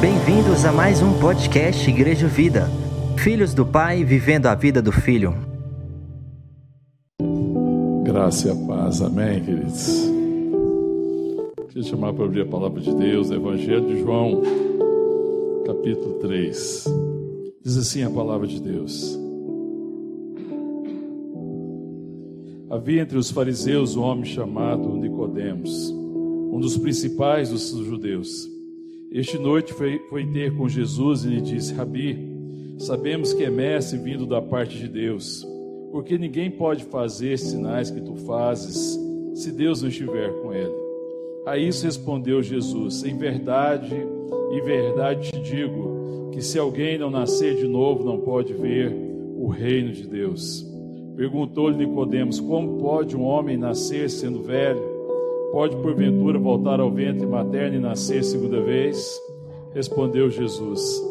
[0.00, 2.68] Bem-vindos a mais um podcast Igreja Vida.
[3.18, 5.34] Filhos do Pai vivendo a vida do Filho.
[8.04, 10.08] Graça e paz, amém, queridos.
[11.68, 14.42] Queria chamar para abrir a palavra de Deus, Evangelho de João,
[15.66, 16.84] capítulo 3.
[17.64, 19.21] Diz assim a palavra de Deus.
[22.72, 28.48] Havia entre os fariseus um homem chamado Nicodemos, um dos principais dos judeus.
[29.10, 32.16] Este noite foi, foi ter com Jesus e lhe disse: Rabi,
[32.78, 35.46] sabemos que é mestre vindo da parte de Deus,
[35.90, 38.98] porque ninguém pode fazer sinais que tu fazes
[39.34, 40.72] se Deus não estiver com ele.
[41.44, 43.94] A isso respondeu Jesus: Em verdade,
[44.50, 48.96] em verdade te digo que se alguém não nascer de novo, não pode ver
[49.36, 50.71] o reino de Deus.
[51.16, 54.80] Perguntou-lhe Nicodemos: Como pode um homem nascer sendo velho?
[55.52, 59.20] Pode porventura voltar ao ventre materno e nascer segunda vez?
[59.74, 61.02] Respondeu Jesus: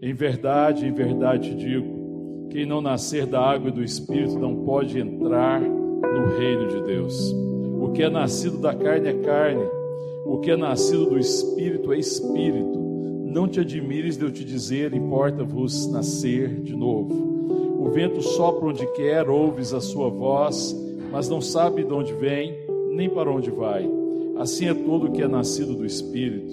[0.00, 4.64] Em verdade, em verdade te digo, quem não nascer da água e do espírito não
[4.64, 7.32] pode entrar no reino de Deus.
[7.80, 9.64] O que é nascido da carne é carne,
[10.24, 12.78] o que é nascido do espírito é espírito.
[13.26, 17.29] Não te admires de eu te dizer, importa-vos nascer de novo.
[17.80, 20.76] O vento sopra onde quer, ouves a sua voz,
[21.10, 22.54] mas não sabe de onde vem,
[22.90, 23.90] nem para onde vai.
[24.36, 26.52] Assim é todo o que é nascido do Espírito.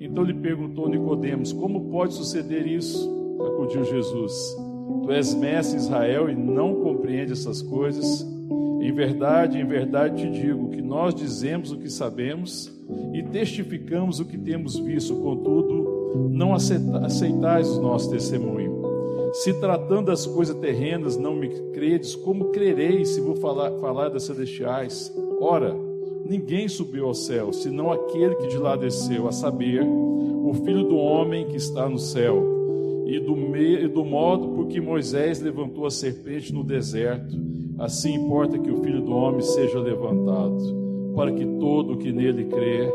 [0.00, 3.10] Então lhe perguntou Nicodemos: Como pode suceder isso?
[3.44, 4.56] Acudiu Jesus:
[5.02, 8.24] Tu és mestre Israel e não compreende essas coisas?
[8.80, 12.72] Em verdade, em verdade te digo que nós dizemos o que sabemos
[13.12, 18.67] e testificamos o que temos visto, contudo, não aceitais o nosso testemunho.
[19.32, 24.24] Se tratando das coisas terrenas não me credes, como crereis se vou falar, falar das
[24.24, 25.12] celestiais?
[25.40, 25.76] Ora,
[26.24, 30.96] ninguém subiu ao céu, senão aquele que de lá desceu, a saber, o Filho do
[30.96, 32.56] homem que está no céu.
[33.06, 37.34] E do, me, e do modo por que Moisés levantou a serpente no deserto,
[37.78, 40.58] assim importa que o Filho do homem seja levantado,
[41.14, 42.92] para que todo o que nele crê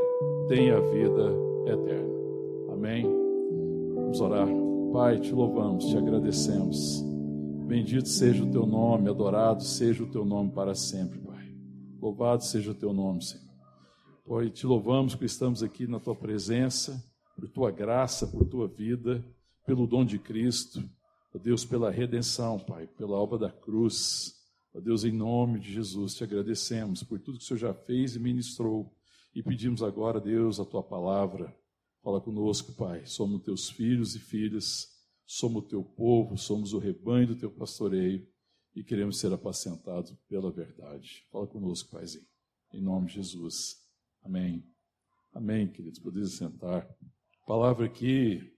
[0.48, 1.34] tenha vida
[1.66, 2.14] eterna.
[2.72, 3.08] Amém?
[3.96, 4.63] Vamos orar.
[4.94, 7.02] Pai, te louvamos, te agradecemos.
[7.66, 11.52] Bendito seja o teu nome, adorado seja o teu nome para sempre, Pai.
[12.00, 13.56] Louvado seja o teu nome, Senhor.
[14.24, 17.04] Pai, te louvamos que estamos aqui na tua presença,
[17.36, 19.26] por tua graça, por tua vida,
[19.66, 20.88] pelo dom de Cristo,
[21.34, 24.36] ó Deus, pela redenção, Pai, pela obra da cruz.
[24.76, 28.16] Ó Deus, em nome de Jesus, te agradecemos por tudo que o Senhor já fez
[28.16, 28.94] e ministrou.
[29.34, 31.52] E pedimos agora, Deus, a tua palavra
[32.04, 33.06] Fala conosco, Pai.
[33.06, 34.90] Somos teus filhos e filhas,
[35.26, 38.28] somos o teu povo, somos o rebanho do teu pastoreio
[38.76, 41.26] e queremos ser apacentados pela verdade.
[41.32, 42.26] Fala conosco, Paizinho.
[42.74, 43.78] Em nome de Jesus.
[44.22, 44.68] Amém.
[45.34, 45.98] Amém, queridos.
[45.98, 46.84] Podem sentar.
[46.84, 48.54] A palavra aqui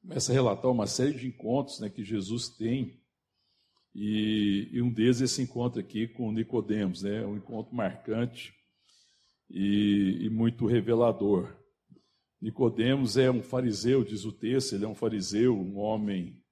[0.00, 3.00] começa a relatar uma série de encontros né, que Jesus tem.
[3.94, 7.24] E, e um deles é esse encontro aqui com Nicodemos, né?
[7.24, 8.52] Um encontro marcante
[9.48, 11.61] e, e muito revelador.
[12.42, 16.42] Nicodemos é um fariseu, diz o texto, ele é um fariseu, um homem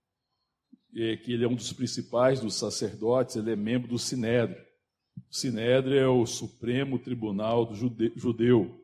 [0.95, 4.65] é, que ele é um dos principais dos sacerdotes, ele é membro do Sinédrio.
[5.29, 8.81] O Sinédrio é o supremo tribunal do judeu.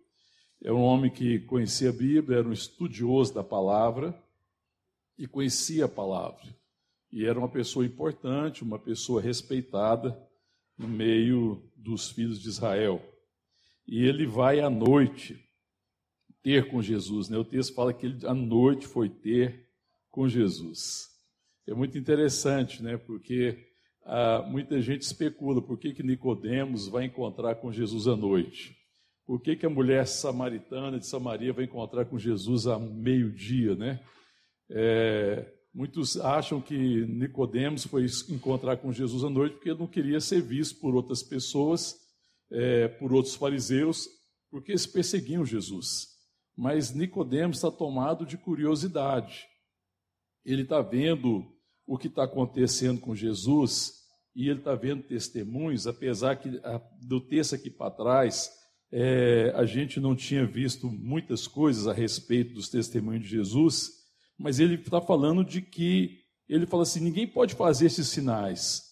[0.61, 4.13] É um homem que conhecia a Bíblia, era um estudioso da palavra
[5.17, 6.45] e conhecia a palavra.
[7.13, 10.21] E era uma pessoa importante, uma pessoa respeitada
[10.77, 13.01] no meio dos filhos de Israel.
[13.87, 15.41] E ele vai à noite
[16.47, 17.29] ter com Jesus.
[17.29, 17.37] Né?
[17.37, 19.67] O texto fala que ele à noite foi ter
[20.13, 21.09] com Jesus.
[21.67, 22.97] É muito interessante, né?
[22.97, 23.67] porque
[24.05, 28.77] ah, muita gente especula por que, que Nicodemos vai encontrar com Jesus à noite.
[29.27, 33.99] Por que, que a mulher samaritana de Samaria vai encontrar com Jesus a meio-dia, né?
[34.71, 40.41] É, muitos acham que Nicodemos foi encontrar com Jesus à noite porque não queria ser
[40.43, 41.97] visto por outras pessoas,
[42.53, 44.09] é, por outros fariseus,
[44.49, 46.16] porque eles perseguiam Jesus
[46.57, 49.47] mas Nicodemos está tomado de curiosidade.
[50.45, 51.45] Ele está vendo
[51.87, 53.93] o que está acontecendo com Jesus
[54.35, 58.51] e ele está vendo testemunhos, apesar que a, do texto aqui para trás
[58.93, 63.91] é, a gente não tinha visto muitas coisas a respeito dos testemunhos de Jesus,
[64.39, 68.83] mas ele está falando de que ele fala assim: ninguém pode fazer esses sinais.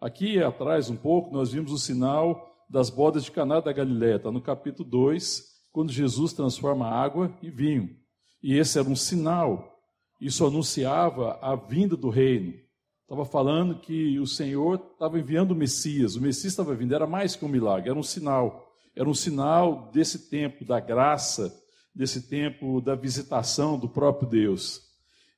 [0.00, 4.30] Aqui atrás, um pouco, nós vimos o sinal das bodas de Caná da Galileia, está
[4.30, 7.96] no capítulo 2, quando Jesus transforma água em vinho.
[8.42, 9.80] E esse era um sinal.
[10.20, 12.54] Isso anunciava a vinda do reino.
[13.02, 16.14] estava falando que o Senhor estava enviando o Messias.
[16.14, 18.68] O Messias estava vindo, era mais que um milagre, era um sinal.
[18.94, 21.52] Era um sinal desse tempo da graça,
[21.94, 24.82] desse tempo da visitação do próprio Deus.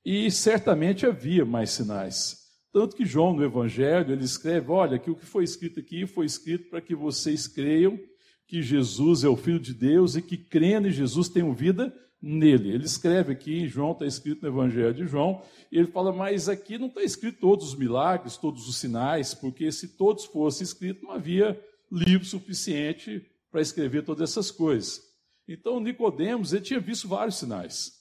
[0.04, 2.42] E certamente havia mais sinais.
[2.72, 6.26] Tanto que João, no Evangelho, ele escreve: olha, que o que foi escrito aqui foi
[6.26, 7.98] escrito para que vocês creiam
[8.46, 12.72] que Jesus é o Filho de Deus e que crendo em Jesus tenham vida nele.
[12.72, 16.78] Ele escreve aqui, João está escrito no Evangelho de João, e ele fala, mas aqui
[16.78, 21.12] não está escrito todos os milagres, todos os sinais, porque se todos fossem escritos, não
[21.12, 21.60] havia
[21.90, 25.00] livro suficiente para escrever todas essas coisas.
[25.46, 27.92] Então Nicodemos, ele tinha visto vários sinais.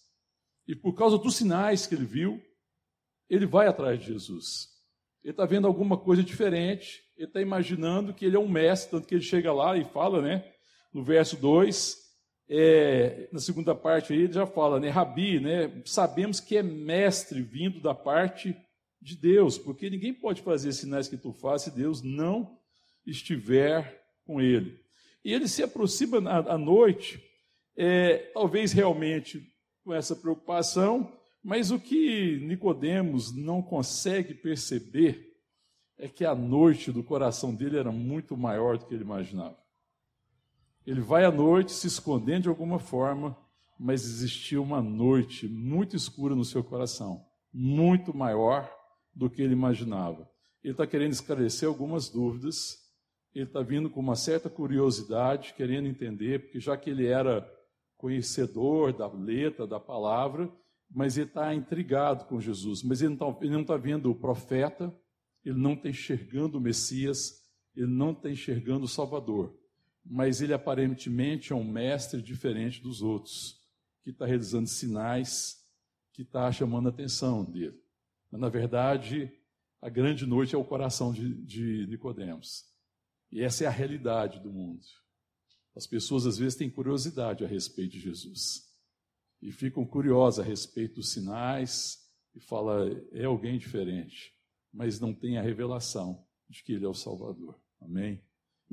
[0.67, 2.41] E por causa dos sinais que ele viu,
[3.29, 4.69] ele vai atrás de Jesus.
[5.23, 9.07] Ele está vendo alguma coisa diferente, ele está imaginando que ele é um mestre, tanto
[9.07, 10.45] que ele chega lá e fala, né,
[10.93, 11.97] no verso 2,
[12.49, 17.41] é, na segunda parte aí ele já fala, né, Rabi, né, sabemos que é mestre
[17.41, 18.55] vindo da parte
[19.01, 22.57] de Deus, porque ninguém pode fazer sinais que tu fazes se Deus não
[23.05, 24.79] estiver com ele.
[25.23, 27.21] E ele se aproxima à noite,
[27.75, 29.41] é, talvez realmente
[29.83, 31.11] com essa preocupação,
[31.43, 35.32] mas o que Nicodemos não consegue perceber
[35.97, 39.57] é que a noite do coração dele era muito maior do que ele imaginava.
[40.85, 43.37] Ele vai à noite se escondendo de alguma forma,
[43.79, 48.69] mas existia uma noite muito escura no seu coração, muito maior
[49.13, 50.29] do que ele imaginava.
[50.63, 52.77] Ele está querendo esclarecer algumas dúvidas,
[53.33, 57.49] ele está vindo com uma certa curiosidade, querendo entender, porque já que ele era
[57.97, 60.51] conhecedor da letra, da palavra,
[60.93, 64.93] mas ele está intrigado com Jesus, mas ele não está tá vendo o profeta,
[65.43, 67.41] ele não está enxergando o Messias,
[67.75, 69.57] ele não está enxergando o Salvador
[70.05, 73.61] mas ele aparentemente é um mestre diferente dos outros,
[74.03, 75.61] que está realizando sinais
[76.11, 77.79] que está chamando a atenção dele.
[78.29, 79.31] Mas, na verdade,
[79.81, 82.65] a grande noite é o coração de, de Nicodemos.
[83.31, 84.83] E essa é a realidade do mundo.
[85.75, 88.69] As pessoas às vezes têm curiosidade a respeito de Jesus.
[89.41, 91.97] E ficam curiosas a respeito dos sinais
[92.35, 94.32] e fala é alguém diferente,
[94.73, 97.59] mas não tem a revelação de que ele é o Salvador.
[97.81, 98.21] Amém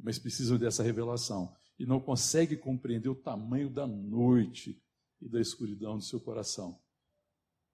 [0.02, 1.54] mas precisam dessa revelação.
[1.78, 4.80] E não consegue compreender o tamanho da noite
[5.20, 6.78] e da escuridão do seu coração.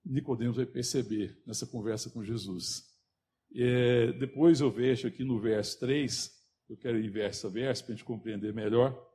[0.05, 2.85] Nicodemos vai perceber nessa conversa com Jesus.
[3.53, 6.31] É, depois eu vejo aqui no verso 3,
[6.69, 9.05] eu quero ir verso a verso para a gente compreender melhor.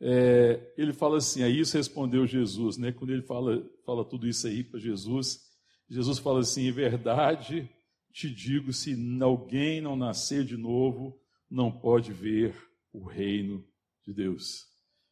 [0.00, 2.92] É, ele fala assim, a isso respondeu Jesus, né?
[2.92, 5.40] Quando ele fala, fala tudo isso aí para Jesus,
[5.88, 7.68] Jesus fala assim: em verdade
[8.12, 11.20] te digo, se alguém não nascer de novo,
[11.50, 12.54] não pode ver
[12.92, 13.66] o reino
[14.04, 14.66] de Deus.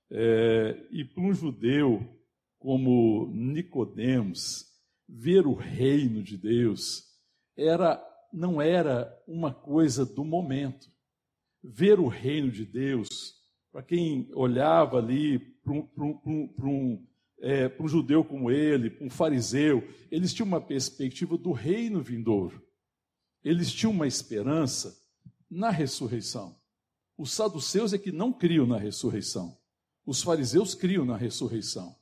[0.09, 2.07] É, e para um judeu
[2.61, 4.67] como Nicodemos,
[5.09, 7.03] ver o reino de Deus
[7.57, 8.01] era
[8.33, 10.91] não era uma coisa do momento.
[11.63, 13.09] Ver o reino de Deus,
[13.71, 17.07] para quem olhava ali para um, um, um,
[17.43, 22.01] é, para um judeu como ele, para um fariseu, eles tinham uma perspectiva do reino
[22.01, 22.63] vindouro.
[23.45, 24.97] Eles tinham uma esperança
[25.51, 26.57] na ressurreição.
[27.19, 29.59] Os saduceus é que não criam na ressurreição.
[30.07, 31.95] Os fariseus criam na ressurreição.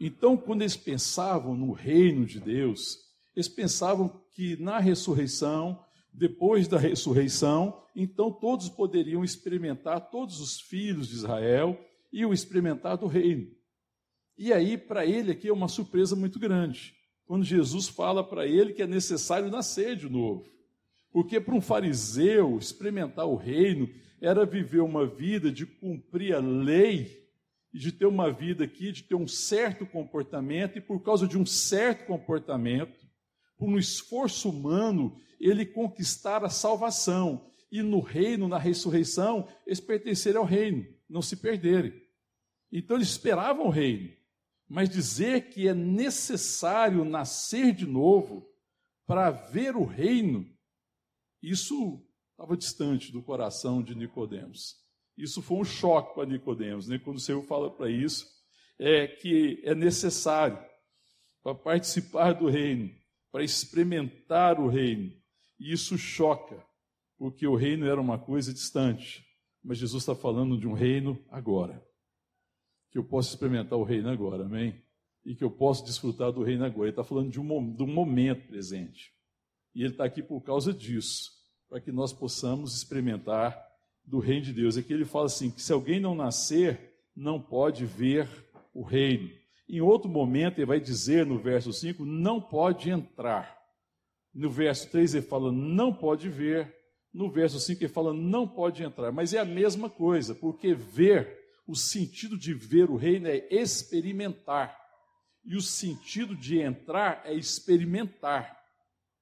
[0.00, 2.98] Então, quando eles pensavam no reino de Deus,
[3.34, 11.08] eles pensavam que na ressurreição, depois da ressurreição, então todos poderiam experimentar, todos os filhos
[11.08, 11.78] de Israel
[12.12, 13.50] iam experimentar do reino.
[14.36, 18.72] E aí, para ele aqui é uma surpresa muito grande, quando Jesus fala para ele
[18.72, 20.44] que é necessário nascer de novo.
[21.10, 23.88] Porque para um fariseu experimentar o reino
[24.20, 27.24] era viver uma vida de cumprir a lei
[27.74, 31.44] de ter uma vida aqui, de ter um certo comportamento, e por causa de um
[31.44, 33.04] certo comportamento,
[33.58, 37.50] por um esforço humano, ele conquistar a salvação.
[37.72, 41.92] E no reino, na ressurreição, eles pertencerem ao reino, não se perderem.
[42.70, 44.12] Então eles esperavam o reino.
[44.74, 48.44] Mas dizer que é necessário nascer de novo
[49.06, 50.44] para ver o reino,
[51.40, 54.74] isso estava distante do coração de Nicodemos.
[55.16, 56.98] Isso foi um choque para Nicodemos, né?
[56.98, 58.26] Quando o Senhor fala para isso,
[58.76, 60.58] é que é necessário
[61.40, 62.90] para participar do reino,
[63.30, 65.12] para experimentar o reino.
[65.56, 66.60] E isso choca,
[67.16, 69.24] porque o reino era uma coisa distante,
[69.62, 71.80] mas Jesus está falando de um reino agora.
[72.94, 74.80] Que eu posso experimentar o reino agora, amém?
[75.26, 76.84] E que eu posso desfrutar do reino agora.
[76.84, 79.12] Ele está falando de um, de um momento presente.
[79.74, 81.32] E ele está aqui por causa disso,
[81.68, 83.60] para que nós possamos experimentar
[84.04, 84.76] do reino de Deus.
[84.76, 88.28] Aqui ele fala assim: que se alguém não nascer, não pode ver
[88.72, 89.28] o reino.
[89.68, 93.58] Em outro momento, ele vai dizer no verso 5: não pode entrar.
[94.32, 96.72] No verso 3 ele fala não pode ver.
[97.12, 99.10] No verso 5 ele fala não pode entrar.
[99.10, 104.78] Mas é a mesma coisa, porque ver, o sentido de ver o reino é experimentar.
[105.44, 108.58] E o sentido de entrar é experimentar.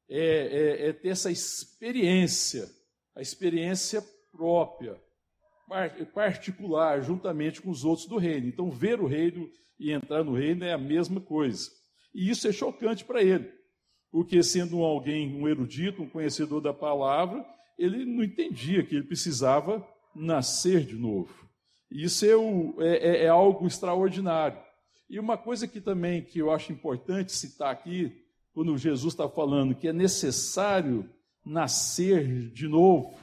[0.09, 2.69] É, é, é ter essa experiência,
[3.17, 5.01] a experiência própria,
[6.13, 8.47] particular, juntamente com os outros do reino.
[8.47, 11.71] Então, ver o reino e entrar no reino é a mesma coisa.
[12.15, 13.51] E isso é chocante para ele,
[14.11, 17.45] porque sendo alguém, um erudito, um conhecedor da palavra,
[17.79, 21.49] ele não entendia que ele precisava nascer de novo.
[21.93, 24.59] Isso é, o, é, é, é algo extraordinário.
[25.11, 28.13] E uma coisa que também que eu acho importante citar aqui,
[28.55, 31.09] quando Jesus está falando que é necessário
[31.45, 33.15] nascer de novo,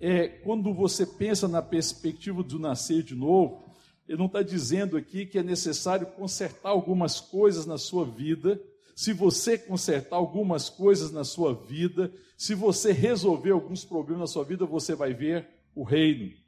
[0.00, 3.62] é quando você pensa na perspectiva do nascer de novo,
[4.08, 8.60] ele não está dizendo aqui que é necessário consertar algumas coisas na sua vida.
[8.96, 14.44] Se você consertar algumas coisas na sua vida, se você resolver alguns problemas na sua
[14.44, 16.41] vida, você vai ver o reino.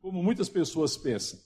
[0.00, 1.38] Como muitas pessoas pensam,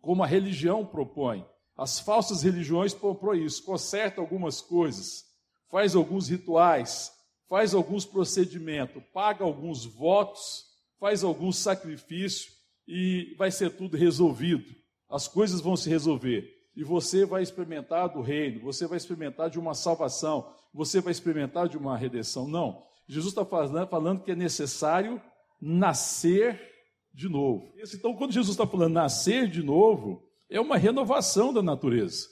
[0.00, 1.44] como a religião propõe.
[1.76, 5.24] As falsas religiões propõem isso, conserta algumas coisas,
[5.70, 7.12] faz alguns rituais,
[7.48, 10.64] faz alguns procedimentos, paga alguns votos,
[10.98, 12.56] faz alguns sacrifícios
[12.88, 14.74] e vai ser tudo resolvido.
[15.08, 16.54] As coisas vão se resolver.
[16.74, 21.68] E você vai experimentar do reino, você vai experimentar de uma salvação, você vai experimentar
[21.68, 22.46] de uma redenção.
[22.46, 22.84] Não.
[23.08, 25.20] Jesus está falando, falando que é necessário
[25.60, 26.75] nascer
[27.16, 27.72] de novo.
[27.94, 32.28] Então, quando Jesus está falando nascer de novo, é uma renovação da natureza.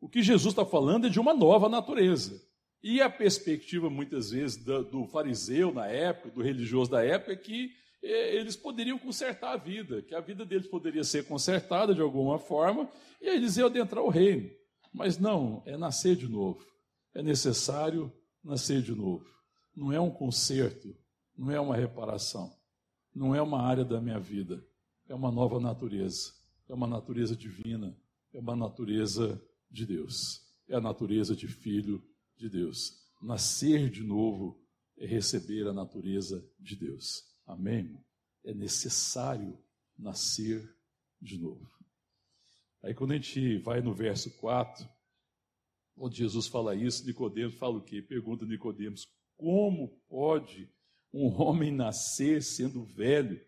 [0.00, 2.42] O que Jesus está falando é de uma nova natureza.
[2.82, 7.70] E a perspectiva, muitas vezes, do, fariseu na época, do religioso da época, é que
[8.02, 12.38] é, eles poderiam consertar a vida, que a vida deles poderia ser consertada de alguma
[12.38, 12.90] forma,
[13.22, 14.50] e aí eles iam adentrar o reino.
[14.92, 16.66] Mas não, é nascer de novo.
[17.14, 18.12] É necessário
[18.42, 19.24] nascer de novo.
[19.74, 20.94] Não é um conserto,
[21.38, 22.52] não é uma reparação,
[23.14, 24.66] não é uma área da minha vida,
[25.08, 26.32] é uma nova natureza,
[26.68, 27.96] é uma natureza divina,
[28.32, 29.40] é uma natureza
[29.70, 32.02] de Deus, é a natureza de filho
[32.36, 33.02] de Deus.
[33.22, 34.60] Nascer de novo
[34.98, 37.24] é receber a natureza de Deus.
[37.46, 37.98] Amém?
[38.42, 39.58] É necessário
[39.98, 40.74] nascer
[41.20, 41.70] de novo.
[42.82, 44.86] Aí quando a gente vai no verso 4,
[45.96, 48.02] onde Jesus fala isso, Nicodemos fala o quê?
[48.02, 49.06] Pergunta Nicodemos:
[49.36, 50.70] como pode
[51.14, 53.40] um homem nascer sendo velho?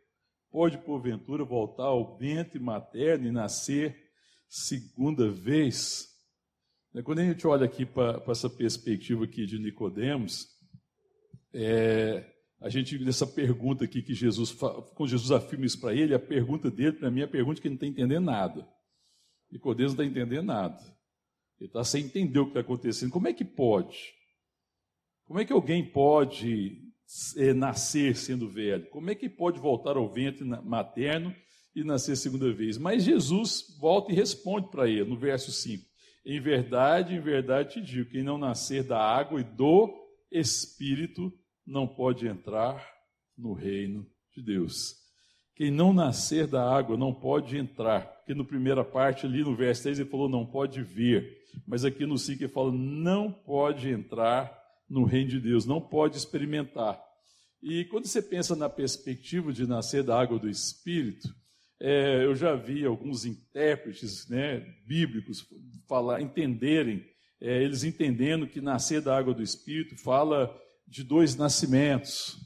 [0.52, 3.96] Pode porventura voltar ao ventre materno e nascer
[4.48, 6.06] segunda vez?
[7.04, 10.46] Quando a gente olha aqui para essa perspectiva aqui de Nicodemos,
[11.52, 12.24] é,
[12.60, 16.70] a gente, nessa pergunta aqui que Jesus, quando Jesus afirma isso para ele, a pergunta
[16.70, 18.66] dele, para mim, é a pergunta que ele não está entendendo nada.
[19.50, 20.80] Nicodemos não está entendendo nada.
[21.58, 23.10] Ele está sem entender o que está acontecendo.
[23.10, 24.14] Como é que pode?
[25.24, 26.85] Como é que alguém pode
[27.54, 28.88] nascer sendo velho?
[28.90, 31.34] Como é que pode voltar ao ventre materno
[31.74, 32.78] e nascer segunda vez?
[32.78, 35.84] Mas Jesus volta e responde para ele, no verso 5.
[36.24, 39.94] Em verdade, em verdade te digo, quem não nascer da água e do
[40.30, 41.32] Espírito
[41.64, 42.84] não pode entrar
[43.38, 44.94] no reino de Deus.
[45.54, 49.84] Quem não nascer da água não pode entrar, porque na primeira parte ali no verso
[49.84, 54.52] 6 ele falou não pode ver, mas aqui no 5 ele fala não pode entrar
[54.88, 57.00] no reino de Deus, não pode experimentar.
[57.62, 61.28] E quando você pensa na perspectiva de nascer da água do Espírito,
[61.80, 65.46] é, eu já vi alguns intérpretes né, bíblicos
[65.88, 67.04] falar, entenderem,
[67.40, 70.54] é, eles entendendo que nascer da água do Espírito fala
[70.86, 72.38] de dois nascimentos,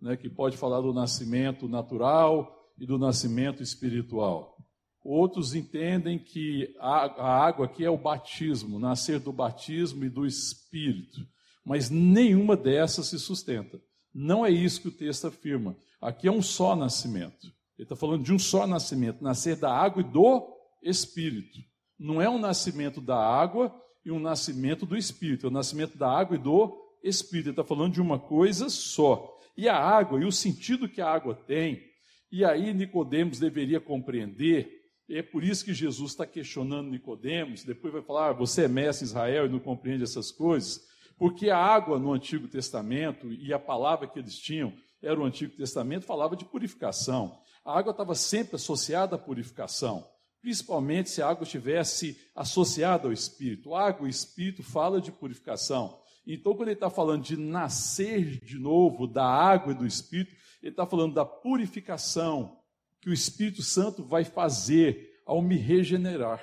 [0.00, 4.56] né, que pode falar do nascimento natural e do nascimento espiritual.
[5.02, 10.26] Outros entendem que a, a água aqui é o batismo, nascer do batismo e do
[10.26, 11.20] espírito.
[11.66, 13.80] Mas nenhuma dessas se sustenta.
[14.14, 15.76] Não é isso que o texto afirma.
[16.00, 17.48] Aqui é um só nascimento.
[17.76, 20.48] Ele está falando de um só nascimento, nascer da água e do
[20.82, 21.58] espírito.
[21.98, 26.08] Não é um nascimento da água e um nascimento do espírito, é o nascimento da
[26.08, 29.36] água e do Espírito, ele está falando de uma coisa só.
[29.56, 31.82] E a água, e o sentido que a água tem,
[32.30, 34.70] e aí Nicodemos deveria compreender,
[35.08, 39.04] é por isso que Jesus está questionando Nicodemos, depois vai falar, ah, você é mestre
[39.04, 40.80] em Israel e não compreende essas coisas,
[41.18, 45.56] porque a água no Antigo Testamento e a palavra que eles tinham era o Antigo
[45.56, 47.38] Testamento, falava de purificação.
[47.64, 50.06] A água estava sempre associada à purificação,
[50.40, 53.74] principalmente se a água estivesse associada ao Espírito.
[53.74, 55.98] A água e o Espírito fala de purificação.
[56.26, 60.72] Então, quando ele está falando de nascer de novo da água e do Espírito, ele
[60.72, 62.58] está falando da purificação
[63.00, 66.42] que o Espírito Santo vai fazer ao me regenerar,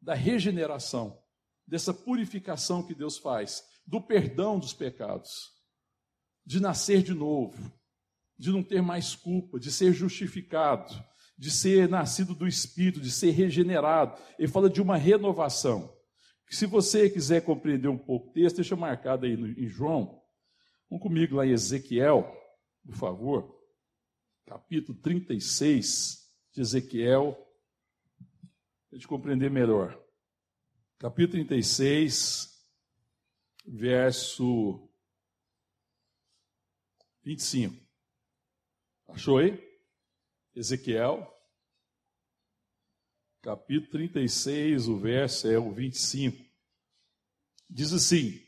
[0.00, 1.18] da regeneração,
[1.66, 5.52] dessa purificação que Deus faz, do perdão dos pecados,
[6.44, 7.72] de nascer de novo,
[8.38, 10.92] de não ter mais culpa, de ser justificado,
[11.38, 14.20] de ser nascido do Espírito, de ser regenerado.
[14.38, 15.94] Ele fala de uma renovação.
[16.48, 20.22] Se você quiser compreender um pouco o texto, deixa marcado aí em João.
[20.88, 22.32] Vamos comigo lá em Ezequiel,
[22.84, 23.56] por favor.
[24.46, 27.32] Capítulo 36 de Ezequiel,
[28.88, 30.00] para a gente compreender melhor.
[30.98, 32.55] Capítulo 36,
[33.66, 34.88] verso
[37.24, 37.74] 25.
[39.08, 39.60] Achou aí?
[40.54, 41.30] Ezequiel,
[43.42, 46.42] capítulo 36, o verso é o 25.
[47.68, 48.40] Diz assim: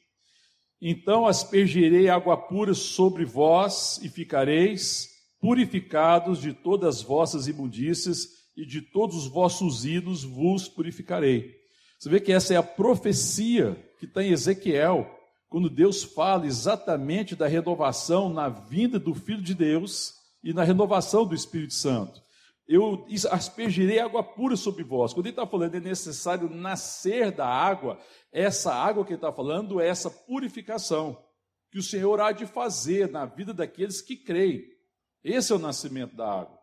[0.81, 5.09] Então aspergirei água pura sobre vós e ficareis
[5.41, 11.57] purificados de todas as vossas imundícias e de todos os vossos ídolos vos purificarei.
[11.99, 15.09] Você vê que essa é a profecia que está em Ezequiel,
[15.49, 21.27] quando Deus fala exatamente da renovação na vinda do Filho de Deus e na renovação
[21.27, 22.23] do Espírito Santo.
[22.67, 25.15] Eu aspergirei água pura sobre vós.
[25.15, 27.99] Quando ele está falando é necessário nascer da água,
[28.31, 31.17] essa água que ele está falando é essa purificação
[31.71, 34.65] que o Senhor há de fazer na vida daqueles que creem.
[35.23, 36.59] Esse é o nascimento da água.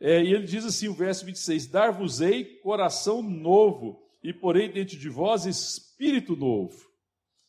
[0.00, 5.08] É, e ele diz assim, o verso 26, Dar-vos-ei coração novo, e porei dentro de
[5.08, 6.84] vós espírito novo.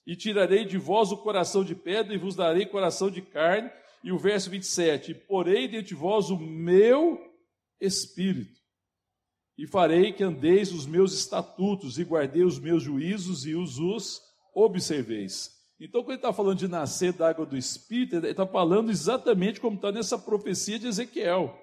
[0.05, 3.67] E tirarei de vós o coração de pedra, e vos darei coração de carne,
[4.03, 7.19] e o verso 27, porei dentro de vós o meu
[7.81, 8.62] espírito,
[9.57, 14.22] e farei que andeis os meus estatutos, e guardei os meus juízos, e os os
[14.53, 15.50] observeis.
[15.79, 19.60] Então, quando ele está falando de nascer da água do Espírito, ele está falando exatamente
[19.60, 21.60] como está nessa profecia de Ezequiel.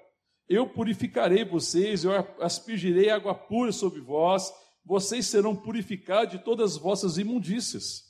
[0.47, 4.53] Eu purificarei vocês, eu aspergirei água pura sobre vós,
[4.85, 8.03] vocês serão purificados de todas as vossas imundícias,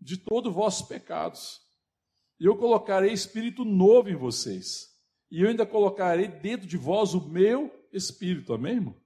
[0.00, 1.60] de todos os vossos pecados.
[2.40, 4.88] E eu colocarei espírito novo em vocês.
[5.30, 8.96] E eu ainda colocarei dentro de vós o meu espírito, amém, irmão?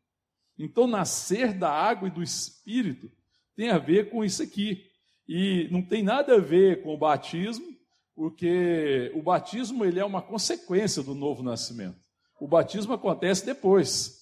[0.59, 3.11] Então, nascer da água e do espírito
[3.57, 4.87] tem a ver com isso aqui.
[5.27, 7.66] E não tem nada a ver com o batismo,
[8.14, 11.99] porque o batismo ele é uma consequência do novo nascimento.
[12.38, 14.21] O batismo acontece depois.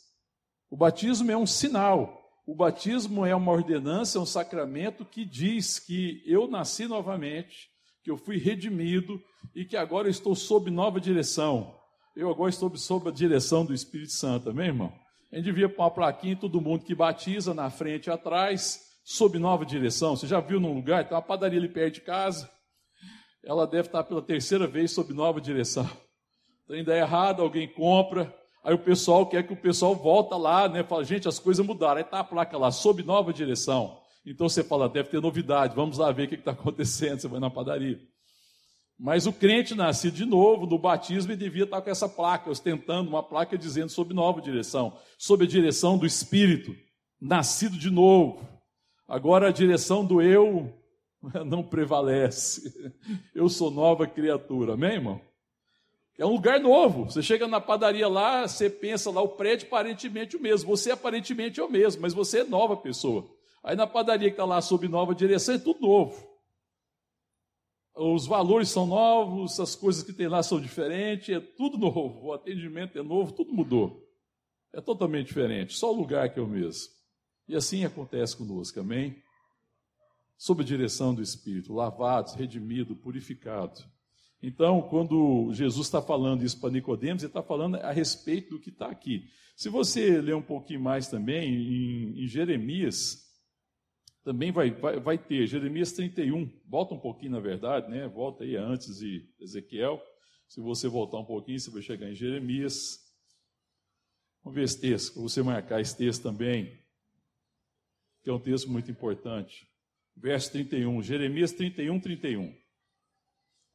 [0.70, 2.17] O batismo é um sinal.
[2.48, 7.68] O batismo é uma ordenança, é um sacramento que diz que eu nasci novamente,
[8.02, 9.22] que eu fui redimido
[9.54, 11.78] e que agora eu estou sob nova direção.
[12.16, 14.90] Eu agora estou sob a direção do Espírito Santo, amém, irmão?
[15.30, 19.38] A gente devia pôr uma plaquinha todo mundo que batiza na frente e atrás, sob
[19.38, 20.16] nova direção.
[20.16, 21.06] Você já viu num lugar?
[21.06, 22.50] Tem uma padaria ali perto de casa.
[23.44, 25.86] Ela deve estar pela terceira vez sob nova direção.
[26.66, 28.34] Tem ideia errada, alguém compra,
[28.68, 30.84] aí o pessoal quer que o pessoal volta lá, né?
[30.84, 31.96] Fala, gente, as coisas mudaram.
[31.96, 33.98] Aí está a placa lá, sob nova direção.
[34.26, 37.18] Então você fala, deve ter novidade, vamos lá ver o que está acontecendo.
[37.18, 37.98] Você vai na padaria.
[38.98, 43.08] Mas o crente nascido de novo, do batismo, ele devia estar com essa placa, ostentando
[43.08, 46.76] uma placa dizendo sob nova direção, sob a direção do Espírito,
[47.18, 48.46] nascido de novo.
[49.06, 50.74] Agora a direção do eu
[51.46, 52.92] não prevalece.
[53.34, 55.27] Eu sou nova criatura, amém, irmão?
[56.18, 57.04] É um lugar novo.
[57.04, 60.68] Você chega na padaria lá, você pensa lá, o prédio aparentemente o mesmo.
[60.76, 63.24] Você aparentemente é o mesmo, mas você é nova pessoa.
[63.62, 66.26] Aí na padaria que está lá sob nova direção é tudo novo.
[67.94, 72.26] Os valores são novos, as coisas que tem lá são diferentes, é tudo novo.
[72.26, 74.04] O atendimento é novo, tudo mudou.
[74.72, 76.92] É totalmente diferente, só o lugar que é o mesmo.
[77.48, 79.20] E assim acontece conosco, amém?
[80.36, 83.86] Sob a direção do Espírito, lavados, redimidos, purificados.
[84.42, 88.70] Então, quando Jesus está falando isso para Nicodemos, ele está falando a respeito do que
[88.70, 89.28] está aqui.
[89.56, 93.26] Se você ler um pouquinho mais também, em, em Jeremias,
[94.22, 98.06] também vai, vai, vai, ter Jeremias 31, volta um pouquinho na verdade, né?
[98.06, 100.00] volta aí antes de Ezequiel.
[100.46, 103.00] Se você voltar um pouquinho, você vai chegar em Jeremias.
[104.44, 106.78] Vamos ver esse texto, para você marcar esse texto também,
[108.22, 109.66] que é um texto muito importante.
[110.16, 112.67] Verso 31, Jeremias 31, 31.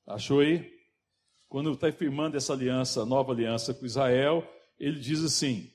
[0.05, 0.69] Achou aí?
[1.47, 4.43] Quando está firmando essa aliança, nova aliança com Israel,
[4.79, 5.69] ele diz assim,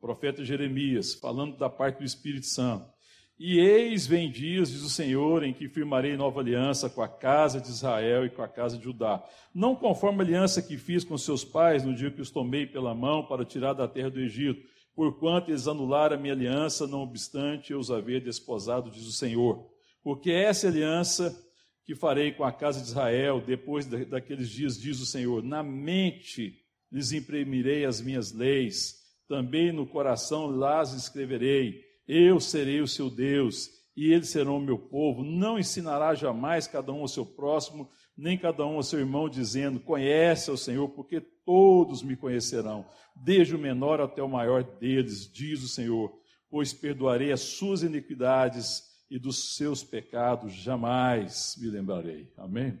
[0.00, 2.94] profeta Jeremias, falando da parte do Espírito Santo.
[3.38, 7.60] E eis vem dias, diz o Senhor, em que firmarei nova aliança com a casa
[7.60, 9.22] de Israel e com a casa de Judá.
[9.52, 12.94] Não conforme a aliança que fiz com seus pais no dia que os tomei pela
[12.94, 14.62] mão para tirar da terra do Egito,
[14.94, 19.68] porquanto eles anularam a minha aliança, não obstante eu os haver desposado, diz o Senhor.
[20.00, 21.36] Porque essa aliança
[21.84, 26.58] que farei com a casa de Israel depois daqueles dias, diz o Senhor, na mente
[26.90, 28.94] lhes imprimirei as minhas leis,
[29.28, 31.82] também no coração las escreverei.
[32.06, 35.22] Eu serei o seu Deus, e eles serão o meu povo.
[35.22, 39.80] Não ensinará jamais cada um ao seu próximo, nem cada um ao seu irmão, dizendo:
[39.80, 45.62] Conhece o Senhor, porque todos me conhecerão, desde o menor até o maior deles, diz
[45.62, 46.12] o Senhor,
[46.48, 52.32] pois perdoarei as suas iniquidades e dos seus pecados jamais me lembrarei.
[52.36, 52.78] Amém?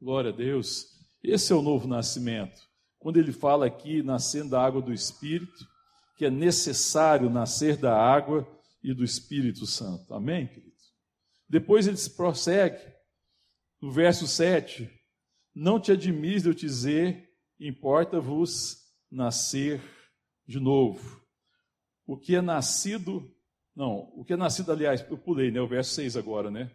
[0.00, 0.86] Glória a Deus.
[1.22, 2.60] Esse é o novo nascimento.
[2.98, 5.66] Quando ele fala aqui, nascendo da água do Espírito,
[6.16, 8.46] que é necessário nascer da água
[8.82, 10.12] e do Espírito Santo.
[10.14, 10.68] Amém, querido?
[11.48, 12.80] Depois ele prossegue,
[13.80, 14.90] no verso 7,
[15.54, 18.76] não te admires de eu te dizer, importa-vos
[19.10, 19.80] nascer
[20.46, 21.22] de novo.
[22.06, 23.34] O que é nascido,
[23.78, 26.68] não, o que é nascido, aliás, eu pulei, né, o verso 6 agora, né?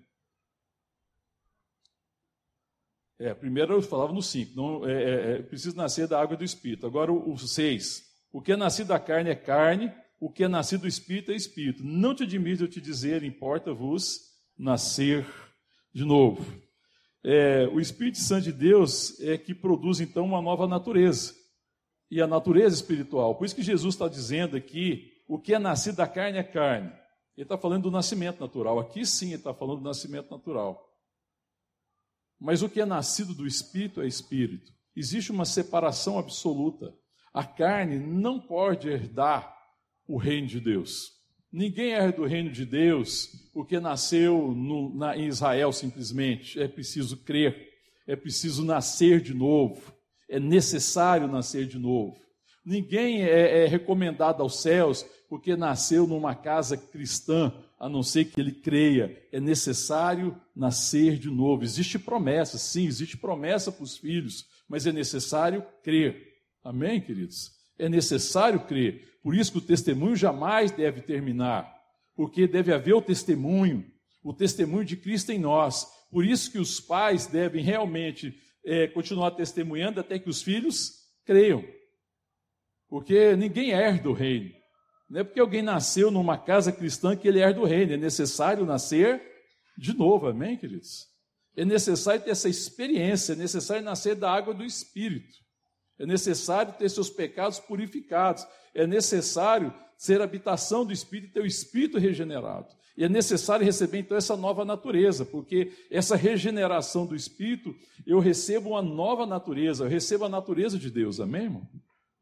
[3.20, 6.46] É, primeiro eu falava no 5, não, é, é, é, precisa nascer da água do
[6.46, 6.88] Espírito.
[6.88, 10.84] Agora o 6, o que é nascido da carne é carne, o que é nascido
[10.84, 11.84] do Espírito é Espírito.
[11.84, 14.22] Não te admires eu te dizer, importa-vos
[14.58, 15.28] nascer
[15.94, 16.58] de novo.
[17.22, 21.34] É, o Espírito Santo de Deus é que produz então uma nova natureza,
[22.10, 23.36] e a natureza espiritual.
[23.36, 26.91] Por isso que Jesus está dizendo aqui: o que é nascido da carne é carne.
[27.36, 28.80] Ele está falando do nascimento natural.
[28.80, 30.88] Aqui sim ele está falando do nascimento natural.
[32.39, 34.72] Mas o que é nascido do Espírito é Espírito.
[34.96, 36.93] Existe uma separação absoluta.
[37.34, 39.52] A carne não pode herdar
[40.08, 41.10] o reino de Deus.
[41.52, 46.62] Ninguém herda o reino de Deus porque nasceu no, na, em Israel simplesmente.
[46.62, 47.72] É preciso crer,
[48.06, 49.91] é preciso nascer de novo,
[50.30, 52.22] é necessário nascer de novo.
[52.65, 58.39] Ninguém é, é recomendado aos céus porque nasceu numa casa cristã, a não ser que
[58.39, 59.19] ele creia.
[59.32, 61.63] É necessário nascer de novo.
[61.63, 66.36] Existe promessa, sim, existe promessa para os filhos, mas é necessário crer.
[66.63, 67.52] Amém, queridos?
[67.80, 69.17] É necessário crer.
[69.24, 71.67] Por isso que o testemunho jamais deve terminar,
[72.15, 73.84] porque deve haver o testemunho,
[74.24, 75.88] o testemunho de Cristo em nós.
[76.12, 80.91] Por isso que os pais devem realmente é, continuar testemunhando até que os filhos
[81.26, 81.65] creiam.
[82.88, 84.62] Porque ninguém herda o reino.
[85.13, 87.93] Não é porque alguém nasceu numa casa cristã que ele herda o reino.
[87.93, 89.21] É necessário nascer
[89.78, 91.08] de novo, amém, queridos?
[91.56, 95.38] É necessário ter essa experiência, é necessário nascer da água do Espírito.
[95.99, 98.43] É necessário ter seus pecados purificados.
[98.73, 102.73] É necessário ser habitação do Espírito e ter o Espírito regenerado.
[102.97, 108.71] E é necessário receber então essa nova natureza, porque essa regeneração do Espírito, eu recebo
[108.71, 111.69] uma nova natureza, eu recebo a natureza de Deus, amém, irmão?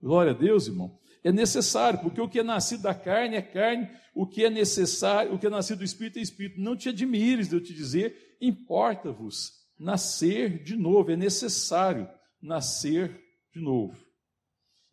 [0.01, 3.89] Glória a Deus, irmão é necessário, porque o que é nascido da carne é carne,
[4.13, 6.59] o que é necessário, o que é nascido do Espírito é Espírito.
[6.59, 12.09] Não te admires de eu te dizer, importa-vos nascer de novo, é necessário
[12.41, 13.19] nascer
[13.53, 13.97] de novo.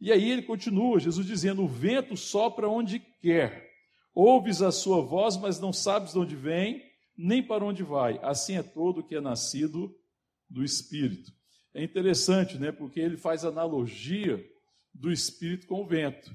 [0.01, 3.69] E aí ele continua, Jesus dizendo: O vento sopra onde quer,
[4.15, 6.83] ouves a sua voz, mas não sabes de onde vem,
[7.17, 8.21] nem para onde vai.
[8.23, 9.95] Assim é todo o que é nascido
[10.49, 11.33] do Espírito.
[11.75, 12.71] É interessante, né?
[12.71, 14.43] Porque ele faz analogia
[14.99, 16.35] do espírito com o vento.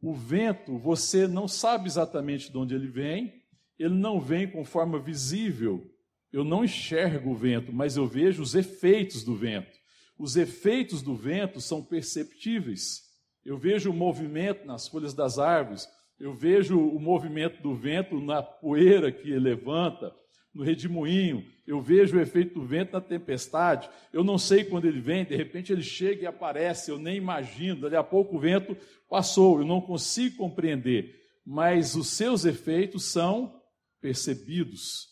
[0.00, 3.42] O vento, você não sabe exatamente de onde ele vem,
[3.78, 5.84] ele não vem com forma visível.
[6.32, 9.76] Eu não enxergo o vento, mas eu vejo os efeitos do vento.
[10.18, 13.02] Os efeitos do vento são perceptíveis.
[13.44, 15.88] Eu vejo o movimento nas folhas das árvores,
[16.18, 20.14] eu vejo o movimento do vento na poeira que levanta,
[20.56, 25.00] no redemoinho, eu vejo o efeito do vento na tempestade, eu não sei quando ele
[25.00, 28.76] vem, de repente ele chega e aparece, eu nem imagino, dali a pouco o vento
[29.08, 31.14] passou, eu não consigo compreender,
[31.44, 33.60] mas os seus efeitos são
[34.00, 35.08] percebidos.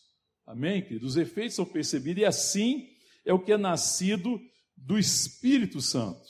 [0.47, 1.07] Amém, querido?
[1.07, 2.89] Os efeitos são percebidos e assim
[3.25, 4.41] é o que é nascido
[4.77, 6.27] do Espírito Santo.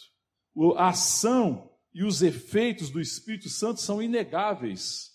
[0.77, 5.14] A ação e os efeitos do Espírito Santo são inegáveis.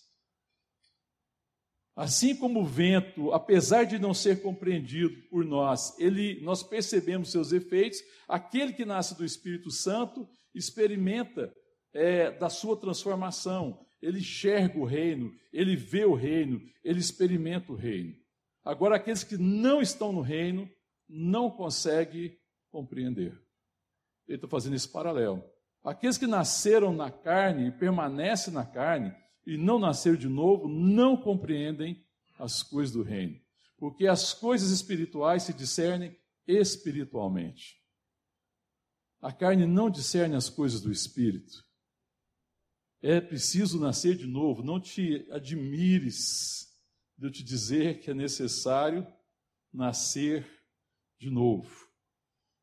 [2.00, 7.52] Assim como o vento, apesar de não ser compreendido por nós, ele, nós percebemos seus
[7.52, 11.54] efeitos, aquele que nasce do Espírito Santo experimenta
[11.94, 17.76] é, da sua transformação, ele enxerga o reino, ele vê o reino, ele experimenta o
[17.76, 18.16] reino.
[18.64, 20.70] Agora, aqueles que não estão no reino
[21.06, 22.34] não conseguem
[22.72, 23.38] compreender.
[24.26, 25.44] Ele está fazendo esse paralelo.
[25.84, 29.14] Aqueles que nasceram na carne e permanecem na carne,
[29.50, 32.06] e não nasceram de novo não compreendem
[32.38, 33.40] as coisas do reino,
[33.78, 36.16] porque as coisas espirituais se discernem
[36.48, 37.80] espiritualmente.
[39.22, 41.68] A carne não discerne as coisas do espírito.
[43.02, 44.64] É preciso nascer de novo.
[44.64, 46.68] Não te admires
[47.18, 49.06] de eu te dizer que é necessário
[49.74, 50.48] nascer
[51.18, 51.70] de novo.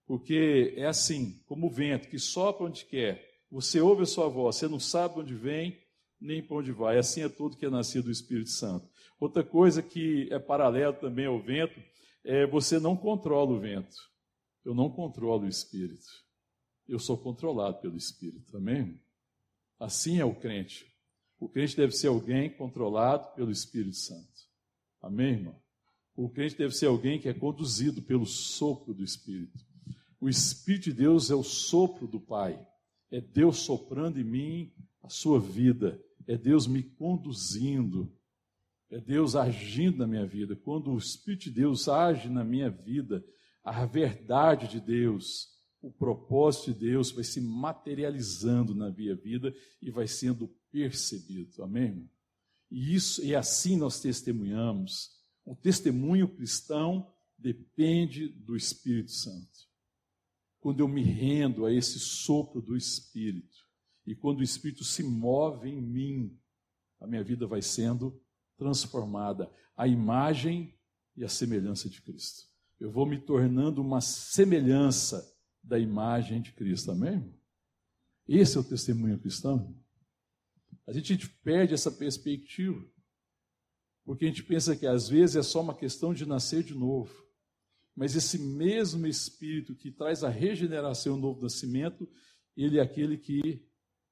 [0.06, 3.44] Porque é assim, como o vento que sopra onde quer.
[3.50, 5.78] Você ouve a sua voz, você não sabe onde vem,
[6.20, 6.98] nem para onde vai.
[6.98, 8.88] Assim é tudo que é nascido do Espírito Santo.
[9.18, 11.80] Outra coisa que é paralelo também ao vento
[12.24, 13.96] é você não controla o vento.
[14.64, 16.06] Eu não controlo o espírito.
[16.88, 18.56] Eu sou controlado pelo espírito.
[18.56, 19.00] Amém?
[19.78, 20.86] Assim é o crente.
[21.38, 24.46] O crente deve ser alguém controlado pelo Espírito Santo.
[25.02, 25.60] Amém, irmão?
[26.14, 29.64] O crente deve ser alguém que é conduzido pelo sopro do Espírito.
[30.18, 32.58] O Espírito de Deus é o sopro do Pai.
[33.10, 36.02] É Deus soprando em mim a sua vida.
[36.26, 38.12] É Deus me conduzindo.
[38.90, 40.56] É Deus agindo na minha vida.
[40.56, 43.24] Quando o Espírito de Deus age na minha vida,
[43.62, 45.48] a verdade de Deus,
[45.80, 51.62] o propósito de Deus vai se materializando na minha vida e vai sendo percebido.
[51.62, 52.08] Amém?
[52.70, 55.10] E isso e assim nós testemunhamos.
[55.44, 59.66] O testemunho cristão depende do Espírito Santo.
[60.60, 63.65] Quando eu me rendo a esse sopro do Espírito
[64.06, 66.38] e quando o Espírito se move em mim,
[67.00, 68.22] a minha vida vai sendo
[68.56, 70.78] transformada à imagem
[71.16, 72.46] e à semelhança de Cristo.
[72.78, 76.92] Eu vou me tornando uma semelhança da imagem de Cristo.
[76.92, 77.34] Amém?
[78.28, 79.74] Esse é o testemunho cristão.
[80.86, 82.80] A gente, perde essa perspectiva.
[84.04, 87.12] Porque a gente pensa que às vezes é só uma questão de nascer de novo.
[87.94, 92.08] Mas esse mesmo Espírito que traz a regeneração e o novo nascimento,
[92.56, 93.66] ele é aquele que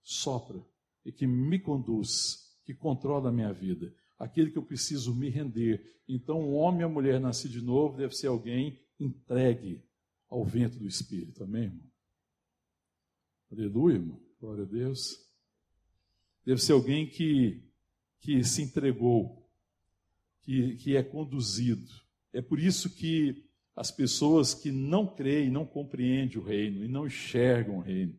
[0.04, 0.62] sopra
[1.04, 6.00] e que me conduz, que controla a minha vida, aquele que eu preciso me render.
[6.06, 9.82] Então, o homem e a mulher nascido de novo deve ser alguém entregue
[10.28, 11.42] ao vento do Espírito.
[11.42, 11.90] Amém, irmão?
[13.50, 14.20] Aleluia, irmão.
[14.40, 15.24] Glória a Deus.
[16.44, 17.62] Deve ser alguém que,
[18.20, 19.48] que se entregou,
[20.42, 21.90] que, que é conduzido.
[22.32, 27.06] É por isso que as pessoas que não creem, não compreendem o reino e não
[27.06, 28.18] enxergam o reino.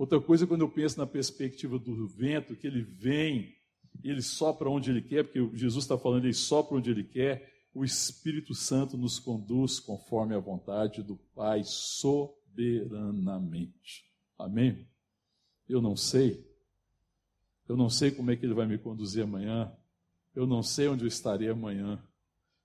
[0.00, 3.54] Outra coisa, quando eu penso na perspectiva do vento, que ele vem,
[4.02, 7.84] ele sopra onde ele quer, porque Jesus está falando, ele sopra onde ele quer, o
[7.84, 14.10] Espírito Santo nos conduz conforme a vontade do Pai soberanamente.
[14.38, 14.88] Amém?
[15.68, 16.48] Eu não sei.
[17.68, 19.70] Eu não sei como é que Ele vai me conduzir amanhã.
[20.34, 22.02] Eu não sei onde eu estarei amanhã.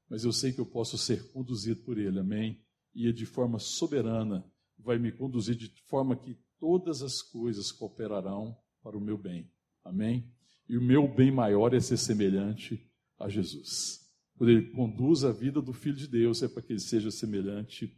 [0.10, 2.18] Mas eu sei que eu posso ser conduzido por Ele.
[2.18, 2.64] Amém?
[2.94, 8.98] E de forma soberana vai me conduzir de forma que todas as coisas cooperarão para
[8.98, 9.52] o meu bem.
[9.84, 10.32] Amém?
[10.68, 12.90] E o meu bem maior é ser semelhante
[13.20, 14.06] a Jesus
[14.38, 17.98] quando ele conduz a vida do Filho de Deus, é para que ele seja semelhante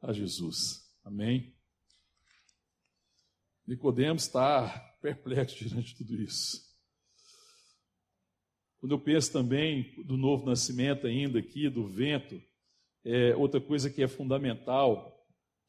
[0.00, 0.86] a Jesus.
[1.02, 1.54] Amém?
[3.66, 4.68] Nicodemos está
[5.00, 6.70] perplexo diante de tudo isso.
[8.78, 12.42] Quando eu penso também do novo nascimento ainda aqui, do vento,
[13.04, 15.11] é outra coisa que é fundamental,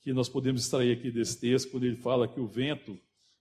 [0.03, 2.99] que nós podemos extrair aqui desse texto, quando ele fala que o vento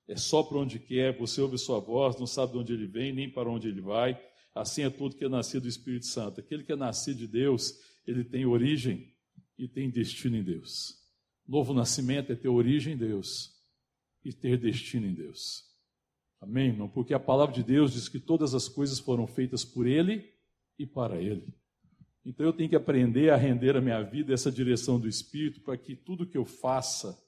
[0.09, 3.13] é só para onde quer, você ouve sua voz, não sabe de onde ele vem,
[3.13, 4.19] nem para onde ele vai,
[4.55, 6.41] Assim é tudo que é nascido do Espírito Santo.
[6.41, 9.11] Aquele que é nascido de Deus, ele tem origem
[9.59, 11.01] e tem destino em Deus.
[11.47, 13.55] Novo nascimento é ter origem em Deus
[14.25, 15.65] e ter destino em Deus.
[16.41, 16.89] Amém, irmão?
[16.89, 20.31] Porque a palavra de Deus diz que todas as coisas foram feitas por Ele
[20.79, 21.55] e para Ele.
[22.25, 25.77] Então eu tenho que aprender a render a minha vida essa direção do Espírito para
[25.77, 27.19] que tudo que eu faça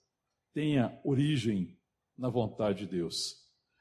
[0.52, 1.76] tenha origem
[2.16, 3.36] na vontade de Deus.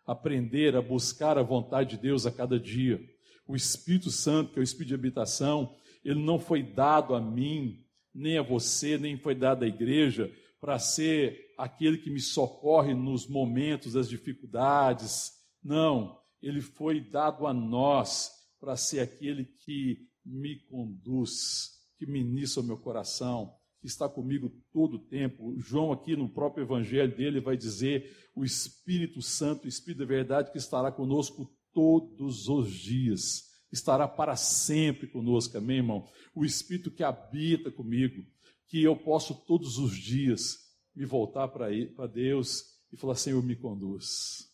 [0.06, 3.00] Aprender a buscar a vontade de Deus a cada dia
[3.48, 7.86] o Espírito Santo, que é o Espírito de habitação, ele não foi dado a mim,
[8.14, 13.28] nem a você, nem foi dado à igreja para ser aquele que me socorre nos
[13.28, 15.32] momentos das dificuldades.
[15.64, 22.66] Não, ele foi dado a nós para ser aquele que me conduz, que ministra o
[22.66, 25.54] meu coração, que está comigo todo o tempo.
[25.60, 30.52] João, aqui no próprio evangelho dele, vai dizer: o Espírito Santo, o Espírito da verdade,
[30.52, 36.08] que estará conosco todos os dias, estará para sempre conosco, amém, irmão?
[36.34, 38.24] O Espírito que habita comigo,
[38.68, 40.60] que eu posso todos os dias
[40.96, 44.50] me voltar para Deus e falar: Senhor, me conduz,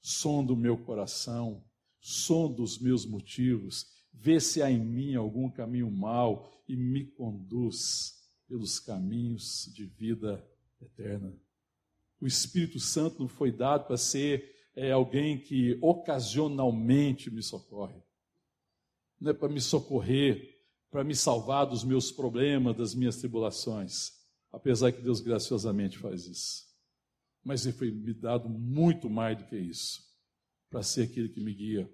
[0.00, 1.64] sonda o meu coração,
[2.00, 8.14] sonda os meus motivos, vê se há em mim algum caminho mau e me conduz
[8.48, 10.44] pelos caminhos de vida
[10.80, 11.32] eterna.
[12.20, 17.98] O Espírito Santo não foi dado para ser é alguém que ocasionalmente me socorre.
[19.18, 20.54] Não é para me socorrer,
[20.90, 24.12] para me salvar dos meus problemas, das minhas tribulações.
[24.52, 26.66] Apesar que Deus graciosamente faz isso.
[27.42, 30.02] Mas Ele foi me dado muito mais do que isso,
[30.68, 31.90] para ser aquele que me guia.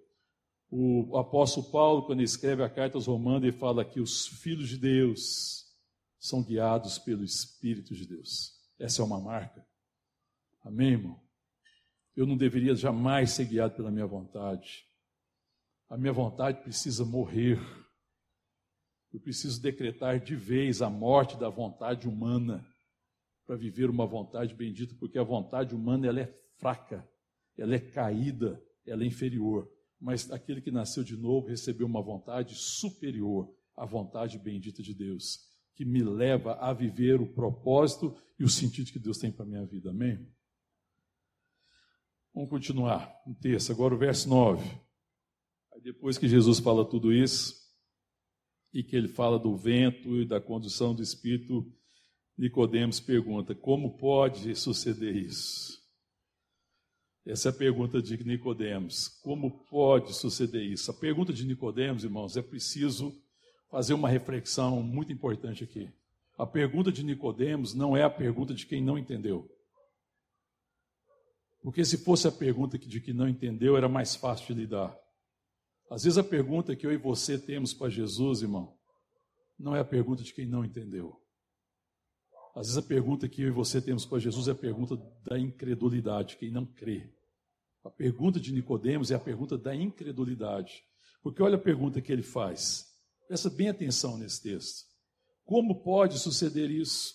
[0.75, 4.79] O apóstolo Paulo, quando escreve a carta aos Romanos, ele fala que os filhos de
[4.79, 5.67] Deus
[6.19, 8.59] são guiados pelo Espírito de Deus.
[8.79, 9.63] Essa é uma marca.
[10.65, 11.21] Amém, irmão?
[12.17, 14.87] Eu não deveria jamais ser guiado pela minha vontade.
[15.91, 17.61] A minha vontade precisa morrer.
[19.13, 22.67] Eu preciso decretar de vez a morte da vontade humana
[23.47, 27.07] para viver uma vontade bendita, porque a vontade humana ela é fraca,
[27.59, 29.71] ela é caída, ela é inferior.
[30.03, 35.39] Mas aquele que nasceu de novo recebeu uma vontade superior à vontade bendita de Deus,
[35.77, 39.49] que me leva a viver o propósito e o sentido que Deus tem para a
[39.49, 39.91] minha vida.
[39.91, 40.29] Amém?
[42.35, 44.65] Vamos continuar no texto, agora o verso 9.
[45.73, 47.63] Aí depois que Jesus fala tudo isso,
[48.73, 51.71] e que ele fala do vento e da condução do Espírito,
[52.37, 55.82] Nicodemos pergunta: como pode suceder isso?
[57.25, 59.09] Essa é a pergunta de Nicodemos.
[59.23, 60.91] Como pode suceder isso?
[60.91, 63.15] A pergunta de Nicodemos, irmãos, é preciso
[63.71, 65.89] fazer uma reflexão muito importante aqui.
[66.37, 69.49] A pergunta de Nicodemos não é a pergunta de quem não entendeu.
[71.63, 74.99] Porque se fosse a pergunta de quem não entendeu, era mais fácil de lidar.
[75.89, 78.77] Às vezes a pergunta que eu e você temos para Jesus, irmão,
[79.57, 81.22] não é a pergunta de quem não entendeu.
[82.55, 85.39] Às vezes a pergunta que eu e você temos para Jesus é a pergunta da
[85.39, 87.11] incredulidade, quem não crê.
[87.85, 90.85] A pergunta de Nicodemos é a pergunta da incredulidade.
[91.23, 92.87] Porque olha a pergunta que ele faz.
[93.27, 94.85] Presta bem atenção nesse texto.
[95.45, 97.15] Como pode suceder isso?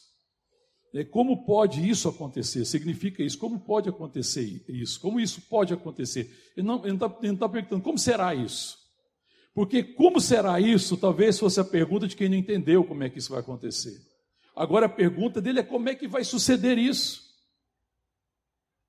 [0.94, 2.66] É, como pode isso acontecer?
[2.66, 3.38] Significa isso.
[3.38, 5.00] Como pode acontecer isso?
[5.00, 6.52] Como isso pode acontecer?
[6.56, 8.78] Ele não está tá perguntando como será isso.
[9.54, 13.20] Porque como será isso, talvez fosse a pergunta de quem não entendeu como é que
[13.20, 14.00] isso vai acontecer.
[14.58, 17.22] Agora a pergunta dele é como é que vai suceder isso?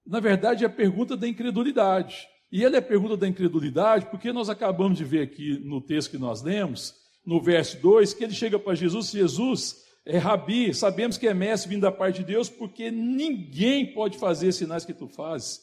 [0.07, 2.27] Na verdade, é a pergunta da incredulidade.
[2.51, 6.13] E ele é a pergunta da incredulidade porque nós acabamos de ver aqui no texto
[6.13, 6.95] que nós lemos,
[7.27, 11.69] no verso 2, que ele chega para Jesus, Jesus é rabi, sabemos que é mestre
[11.69, 15.61] vindo da parte de Deus, porque ninguém pode fazer sinais que tu fazes.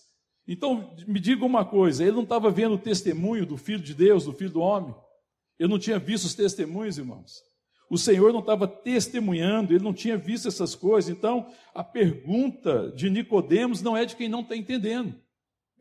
[0.47, 4.25] Então, me diga uma coisa, ele não estava vendo o testemunho do Filho de Deus,
[4.25, 4.93] do Filho do Homem?
[5.57, 7.54] Eu não tinha visto os testemunhos, irmãos.
[7.89, 11.10] O Senhor não estava testemunhando, ele não tinha visto essas coisas.
[11.10, 15.15] Então, a pergunta de Nicodemos não é de quem não está entendendo.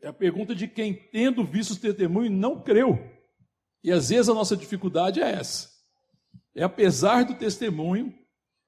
[0.01, 2.99] É a pergunta de quem, tendo visto os testemunhos, não creu.
[3.83, 5.69] E às vezes a nossa dificuldade é essa.
[6.53, 8.13] É apesar do testemunho,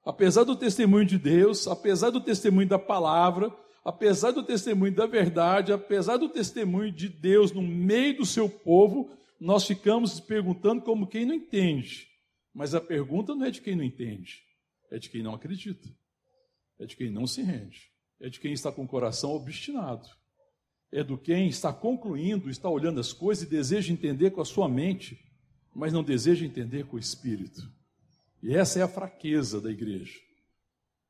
[0.04, 5.72] apesar do testemunho de Deus, apesar do testemunho da palavra, apesar do testemunho da verdade,
[5.72, 11.24] apesar do testemunho de Deus no meio do seu povo, nós ficamos perguntando como quem
[11.24, 12.07] não entende.
[12.58, 14.42] Mas a pergunta não é de quem não entende,
[14.90, 15.88] é de quem não acredita,
[16.76, 20.08] é de quem não se rende, é de quem está com o coração obstinado,
[20.90, 24.68] é do quem está concluindo, está olhando as coisas e deseja entender com a sua
[24.68, 25.24] mente,
[25.72, 27.62] mas não deseja entender com o espírito.
[28.42, 30.18] E essa é a fraqueza da igreja.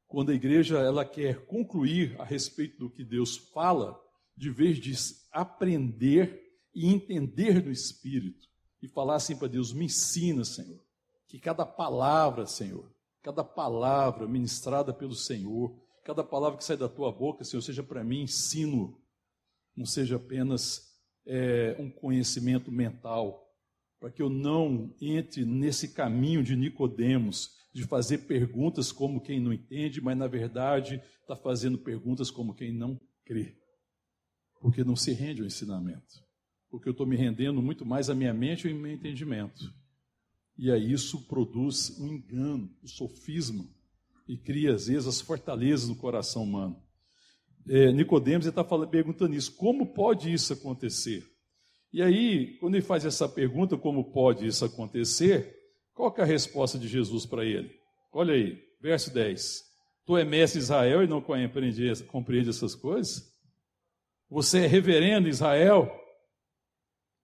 [0.07, 3.99] Quando a igreja ela quer concluir a respeito do que Deus fala,
[4.37, 4.93] de vez de
[5.33, 8.47] aprender e entender do espírito
[8.83, 10.87] e falar assim para Deus: "Me ensina, Senhor
[11.29, 12.91] que cada palavra, Senhor,
[13.23, 18.03] cada palavra ministrada pelo Senhor, cada palavra que sai da tua boca, Senhor, seja para
[18.03, 18.99] mim ensino,
[19.77, 20.89] não seja apenas
[21.27, 23.47] é, um conhecimento mental,
[24.01, 29.53] para que eu não entre nesse caminho de Nicodemos, de fazer perguntas como quem não
[29.53, 33.55] entende, mas na verdade está fazendo perguntas como quem não crê,
[34.61, 36.25] porque não se rende ao ensinamento,
[36.71, 39.75] porque eu estou me rendendo muito mais à minha mente e ao meu entendimento.
[40.59, 43.65] E aí isso produz um engano, um sofisma,
[44.27, 46.83] e cria, às vezes, as fortalezas no coração humano.
[47.69, 51.25] É, Nicodemos está perguntando isso, como pode isso acontecer?
[51.93, 55.57] E aí, quando ele faz essa pergunta, como pode isso acontecer,
[55.95, 57.71] qual é a resposta de Jesus para ele?
[58.13, 59.63] Olha aí, verso 10.
[60.05, 63.33] Tu é mestre Israel e não compreende, compreende essas coisas?
[64.29, 65.91] Você é reverendo Israel?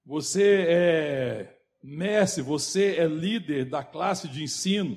[0.07, 4.97] Você é Mestre, você é líder da classe de ensino,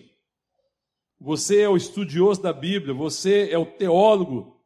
[1.20, 4.64] você é o estudioso da Bíblia, você é o teólogo,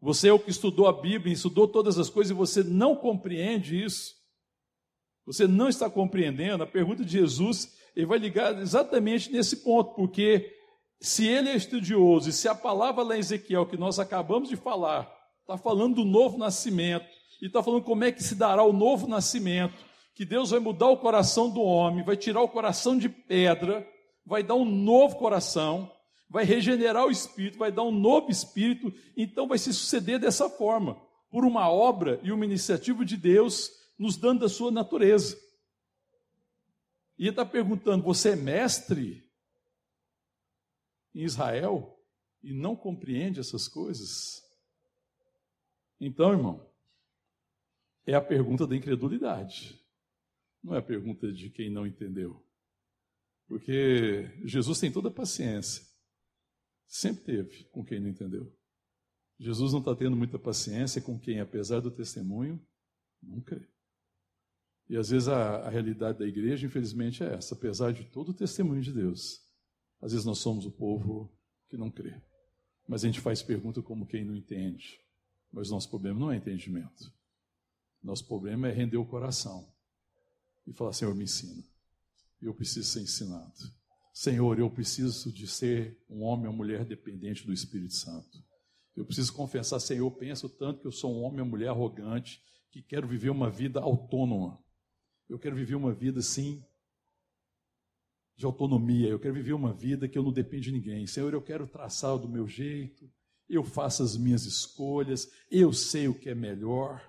[0.00, 3.80] você é o que estudou a Bíblia, estudou todas as coisas e você não compreende
[3.80, 4.16] isso.
[5.24, 6.64] Você não está compreendendo.
[6.64, 10.52] A pergunta de Jesus, ele vai ligar exatamente nesse ponto, porque
[11.00, 14.56] se ele é estudioso e se a palavra lá em Ezequiel que nós acabamos de
[14.56, 15.08] falar,
[15.42, 17.06] está falando do novo nascimento,
[17.40, 19.89] e está falando como é que se dará o novo nascimento,
[20.20, 23.90] que Deus vai mudar o coração do homem, vai tirar o coração de pedra,
[24.22, 25.90] vai dar um novo coração,
[26.28, 31.00] vai regenerar o espírito, vai dar um novo espírito, então vai se suceder dessa forma,
[31.30, 35.40] por uma obra e uma iniciativa de Deus nos dando a sua natureza.
[37.18, 39.26] E ele está perguntando: você é mestre
[41.14, 41.98] em Israel
[42.42, 44.42] e não compreende essas coisas?
[45.98, 46.70] Então, irmão,
[48.06, 49.79] é a pergunta da incredulidade.
[50.62, 52.44] Não é a pergunta de quem não entendeu.
[53.48, 55.84] Porque Jesus tem toda a paciência.
[56.86, 58.52] Sempre teve com quem não entendeu.
[59.38, 62.60] Jesus não está tendo muita paciência com quem, apesar do testemunho,
[63.22, 63.66] não crê.
[64.88, 67.54] E às vezes a, a, realidade da igreja, infelizmente, é essa.
[67.54, 69.40] Apesar de todo o testemunho de Deus,
[70.00, 71.32] às vezes nós somos o povo
[71.68, 72.20] que não crê.
[72.86, 75.00] Mas a gente faz pergunta como quem não entende.
[75.52, 77.10] Mas nosso problema não é entendimento.
[78.02, 79.69] Nosso problema é render o coração
[80.66, 81.62] e falar: Senhor, me ensina.
[82.40, 83.52] Eu preciso ser ensinado.
[84.12, 88.38] Senhor, eu preciso de ser um homem ou mulher dependente do Espírito Santo.
[88.96, 92.42] Eu preciso confessar, Senhor, eu penso tanto que eu sou um homem ou mulher arrogante,
[92.70, 94.58] que quero viver uma vida autônoma.
[95.28, 96.62] Eu quero viver uma vida, assim,
[98.36, 99.08] de autonomia.
[99.08, 101.06] Eu quero viver uma vida que eu não dependo de ninguém.
[101.06, 103.08] Senhor, eu quero traçar do meu jeito.
[103.48, 105.30] Eu faço as minhas escolhas.
[105.50, 107.06] Eu sei o que é melhor.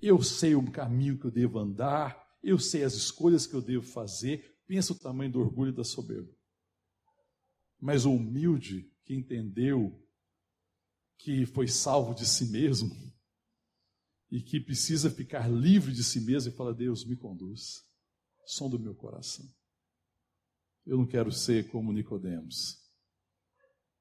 [0.00, 2.29] Eu sei o caminho que eu devo andar.
[2.42, 4.58] Eu sei as escolhas que eu devo fazer.
[4.66, 6.32] Pensa o tamanho do orgulho e da soberba.
[7.78, 10.00] Mas o humilde que entendeu
[11.18, 12.90] que foi salvo de si mesmo,
[14.30, 17.84] e que precisa ficar livre de si mesmo e fala: Deus, me conduz,
[18.46, 19.46] som do meu coração.
[20.86, 22.78] Eu não quero ser como Nicodemos.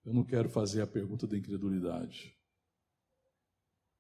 [0.06, 2.36] Eu não quero fazer a pergunta da incredulidade.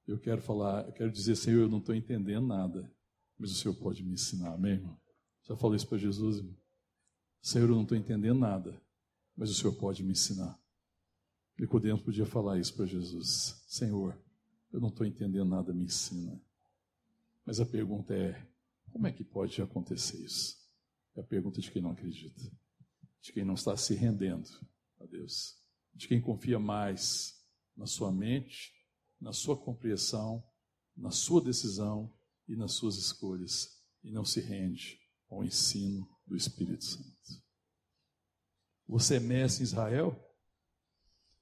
[0.07, 2.91] Eu quero falar, eu quero dizer, Senhor, eu não estou entendendo nada,
[3.39, 4.99] mas o Senhor pode me ensinar, amém, irmão?
[5.43, 6.57] Já falou isso para Jesus, irmão?
[7.41, 8.79] Senhor, eu não estou entendendo nada,
[9.35, 10.59] mas o Senhor pode me ensinar.
[11.57, 13.63] Nicodemos podia falar isso para Jesus.
[13.65, 14.17] Senhor,
[14.71, 16.39] eu não estou entendendo nada, me ensina.
[17.45, 18.45] Mas a pergunta é:
[18.91, 20.57] como é que pode acontecer isso?
[21.15, 22.41] É a pergunta de quem não acredita,
[23.21, 24.49] de quem não está se rendendo
[24.99, 25.57] a Deus,
[25.93, 27.41] de quem confia mais
[27.75, 28.73] na sua mente,
[29.19, 30.43] na sua compreensão,
[30.95, 32.13] na sua decisão
[32.49, 33.69] e nas suas escolhas,
[34.03, 37.09] e não se rende ao ensino do Espírito Santo.
[38.87, 40.19] Você é mestre em Israel?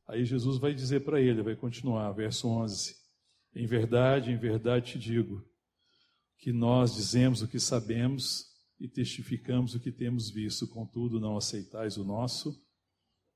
[0.05, 2.93] Aí Jesus vai dizer para ele, vai continuar, verso 11:
[3.55, 5.49] em verdade, em verdade te digo,
[6.37, 8.45] que nós dizemos o que sabemos
[8.79, 12.61] e testificamos o que temos visto, contudo não aceitais o nosso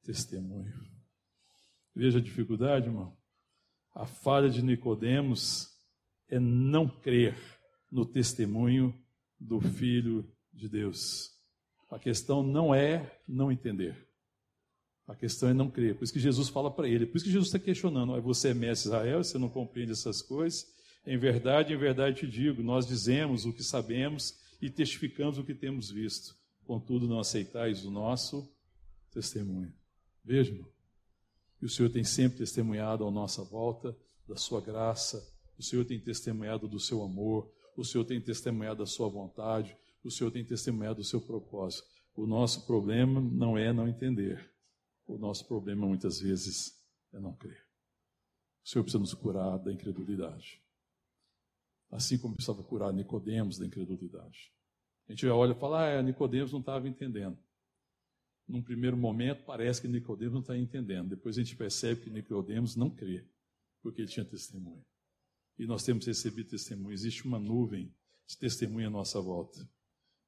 [0.03, 0.73] testemunho.
[1.95, 3.17] Veja a dificuldade, irmão.
[3.93, 5.67] A falha de Nicodemos
[6.29, 7.35] é não crer
[7.91, 8.95] no testemunho
[9.39, 11.31] do Filho de Deus.
[11.89, 14.07] A questão não é não entender.
[15.07, 15.95] A questão é não crer.
[15.95, 17.05] Por isso que Jesus fala para ele.
[17.05, 18.19] Por isso que Jesus está questionando.
[18.21, 20.65] Você é mestre Israel, você não compreende essas coisas.
[21.05, 25.53] Em verdade, em verdade te digo, nós dizemos o que sabemos e testificamos o que
[25.53, 26.35] temos visto.
[26.63, 28.49] Contudo, não aceitais o nosso
[29.11, 29.73] testemunho.
[30.23, 30.57] Veja,
[31.61, 33.95] e o Senhor tem sempre testemunhado à nossa volta
[34.27, 35.27] da sua graça,
[35.57, 40.11] o Senhor tem testemunhado do seu amor, o Senhor tem testemunhado da sua vontade, o
[40.11, 41.87] Senhor tem testemunhado do seu propósito.
[42.15, 44.51] O nosso problema não é não entender,
[45.07, 46.73] o nosso problema muitas vezes
[47.13, 47.65] é não crer.
[48.63, 50.61] O Senhor precisa nos curar da incredulidade.
[51.89, 54.51] Assim como precisava curar Nicodemos da incredulidade.
[55.07, 57.37] A gente olha e fala, ah, Nicodemos não estava entendendo.
[58.47, 61.09] Num primeiro momento parece que Nicodemos não está entendendo.
[61.09, 63.25] Depois a gente percebe que Nicodemos não crê,
[63.81, 64.85] porque ele tinha testemunho.
[65.61, 66.91] E nós temos recebido testemunho.
[66.91, 67.93] Existe uma nuvem
[68.25, 69.59] de testemunho à nossa volta.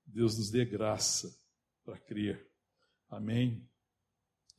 [0.05, 1.35] Deus nos dê graça
[1.83, 2.47] para crer.
[3.09, 3.67] Amém.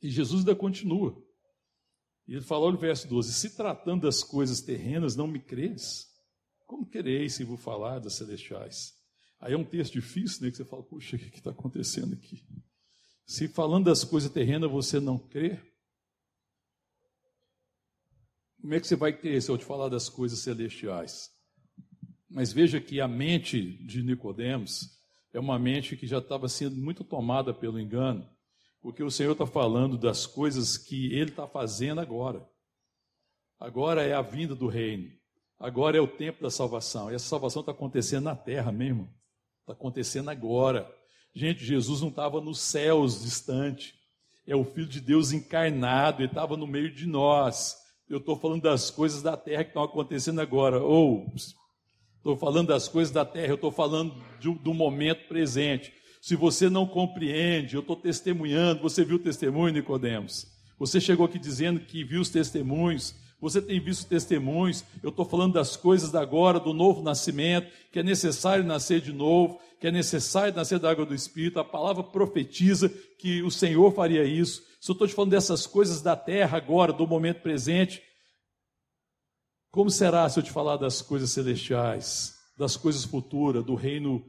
[0.01, 1.17] E Jesus ainda continua.
[2.27, 6.09] E ele fala, olha o verso 12: Se tratando das coisas terrenas, não me credes,
[6.65, 8.93] como quereis se vos falar das celestiais?
[9.39, 10.51] Aí é um texto difícil, né?
[10.51, 12.45] Que você fala, puxa, o que está acontecendo aqui?
[13.25, 15.57] Se falando das coisas terrenas você não crê,
[18.65, 21.29] como é que você vai crer se eu te falar das coisas celestiais?
[22.27, 24.89] Mas veja que a mente de Nicodemos
[25.31, 28.27] é uma mente que já estava sendo muito tomada pelo engano
[28.85, 32.47] porque o Senhor está falando das coisas que Ele está fazendo agora.
[33.59, 35.11] Agora é a vinda do reino.
[35.59, 37.11] Agora é o tempo da salvação.
[37.11, 39.09] E essa salvação está acontecendo na terra mesmo.
[39.61, 40.87] Está acontecendo agora.
[41.33, 43.95] Gente, Jesus não estava nos céus distante.
[44.45, 46.21] É o Filho de Deus encarnado.
[46.21, 47.84] Ele estava no meio de nós.
[48.09, 50.81] Eu estou falando das coisas da terra que estão acontecendo agora.
[50.81, 51.25] Ou
[52.17, 53.49] estou falando das coisas da terra.
[53.49, 54.15] Eu estou falando
[54.61, 55.91] do momento presente.
[56.21, 60.47] Se você não compreende, eu estou testemunhando, você viu o testemunho, Nicodemos?
[60.77, 63.15] Você chegou aqui dizendo que viu os testemunhos,
[63.45, 67.99] você tem visto testemunhos, eu estou falando das coisas da agora, do novo nascimento, que
[67.99, 72.01] é necessário nascer de novo, que é necessário nascer da água do Espírito, a palavra
[72.01, 72.89] profetiza
[73.19, 74.63] que o Senhor faria isso.
[74.81, 78.01] Se eu estou te falando dessas coisas da terra agora, do momento presente,
[79.69, 84.25] como será se eu te falar das coisas celestiais, das coisas futuras, do reino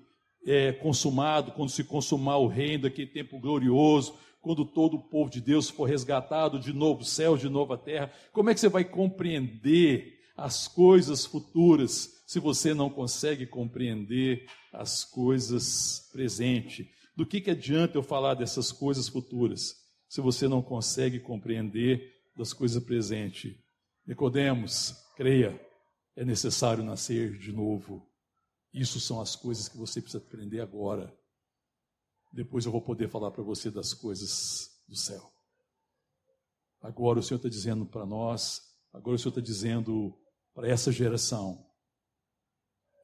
[0.46, 4.14] é, consumado, quando se consumar o reino, daquele tempo glorioso,
[4.46, 8.48] quando todo o povo de Deus for resgatado de novo céu, de nova terra, como
[8.48, 16.08] é que você vai compreender as coisas futuras se você não consegue compreender as coisas
[16.12, 16.86] presentes?
[17.16, 19.74] Do que, que adianta eu falar dessas coisas futuras
[20.08, 23.52] se você não consegue compreender das coisas presentes?
[24.06, 25.60] Nicodemos, creia,
[26.14, 28.08] é necessário nascer de novo.
[28.72, 31.12] Isso são as coisas que você precisa aprender agora.
[32.32, 35.32] Depois eu vou poder falar para você das coisas do céu.
[36.80, 38.62] Agora o Senhor está dizendo para nós,
[38.92, 40.16] agora o Senhor está dizendo
[40.54, 41.66] para essa geração: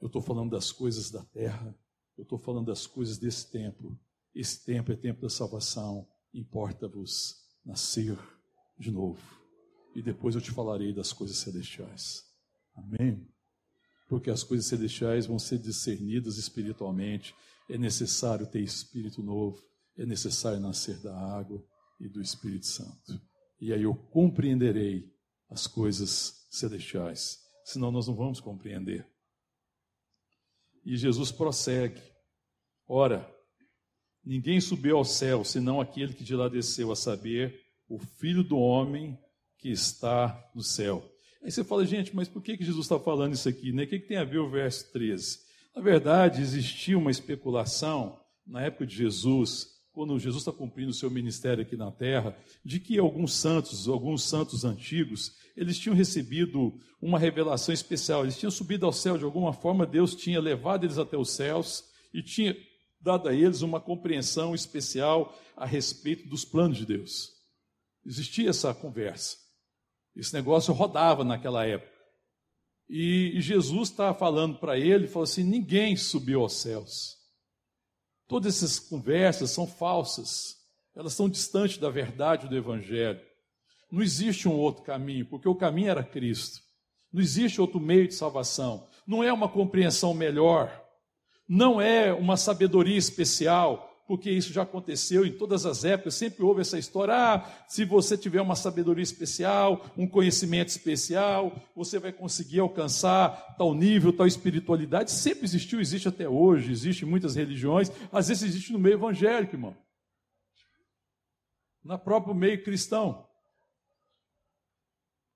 [0.01, 1.77] eu estou falando das coisas da terra,
[2.16, 3.99] eu estou falando das coisas desse tempo.
[4.35, 6.09] Esse tempo é tempo da salvação.
[6.33, 8.18] Importa-vos nascer
[8.79, 9.20] de novo.
[9.95, 12.25] E depois eu te falarei das coisas celestiais.
[12.75, 13.29] Amém?
[14.09, 17.35] Porque as coisas celestiais vão ser discernidas espiritualmente
[17.73, 19.59] é necessário ter espírito novo,
[19.97, 21.64] é necessário nascer da água
[21.99, 23.20] e do Espírito Santo.
[23.59, 25.11] E aí eu compreenderei
[25.49, 29.07] as coisas celestiais, senão nós não vamos compreender.
[30.85, 32.01] E Jesus prossegue:
[32.87, 33.27] Ora,
[34.23, 37.59] ninguém subiu ao céu senão aquele que de lá desceu, a saber,
[37.89, 39.18] o Filho do Homem
[39.59, 41.09] que está no céu.
[41.43, 43.73] Aí você fala, gente, mas por que, que Jesus está falando isso aqui?
[43.73, 43.85] Né?
[43.85, 45.52] O que, que tem a ver o verso 13?
[45.75, 51.11] Na verdade, existia uma especulação na época de Jesus, quando Jesus está cumprindo o seu
[51.11, 57.18] ministério aqui na terra, de que alguns santos, alguns santos antigos, eles tinham recebido uma
[57.18, 61.16] revelação especial, eles tinham subido ao céu de alguma forma, Deus tinha levado eles até
[61.16, 62.57] os céus e tinha
[63.01, 67.31] dado a eles uma compreensão especial a respeito dos planos de Deus.
[68.05, 69.37] Existia essa conversa.
[70.14, 71.91] Esse negócio rodava naquela época.
[72.95, 77.16] E Jesus está falando para ele, falou assim: ninguém subiu aos céus.
[78.28, 80.59] Todas essas conversas são falsas,
[80.95, 83.18] elas estão distantes da verdade do Evangelho.
[83.90, 86.61] Não existe um outro caminho, porque o caminho era Cristo.
[87.11, 88.86] Não existe outro meio de salvação.
[89.07, 90.70] Não é uma compreensão melhor,
[91.49, 96.61] não é uma sabedoria especial, porque isso já aconteceu em todas as épocas, sempre houve
[96.61, 102.61] essa história: ah, se você tiver uma sabedoria especial, um conhecimento especial, você vai conseguir
[102.61, 105.11] alcançar tal nível, tal espiritualidade.
[105.11, 109.55] Sempre existiu, existe até hoje, existe em muitas religiões, às vezes existe no meio evangélico,
[109.55, 109.77] irmão,
[111.85, 113.27] na próprio meio cristão.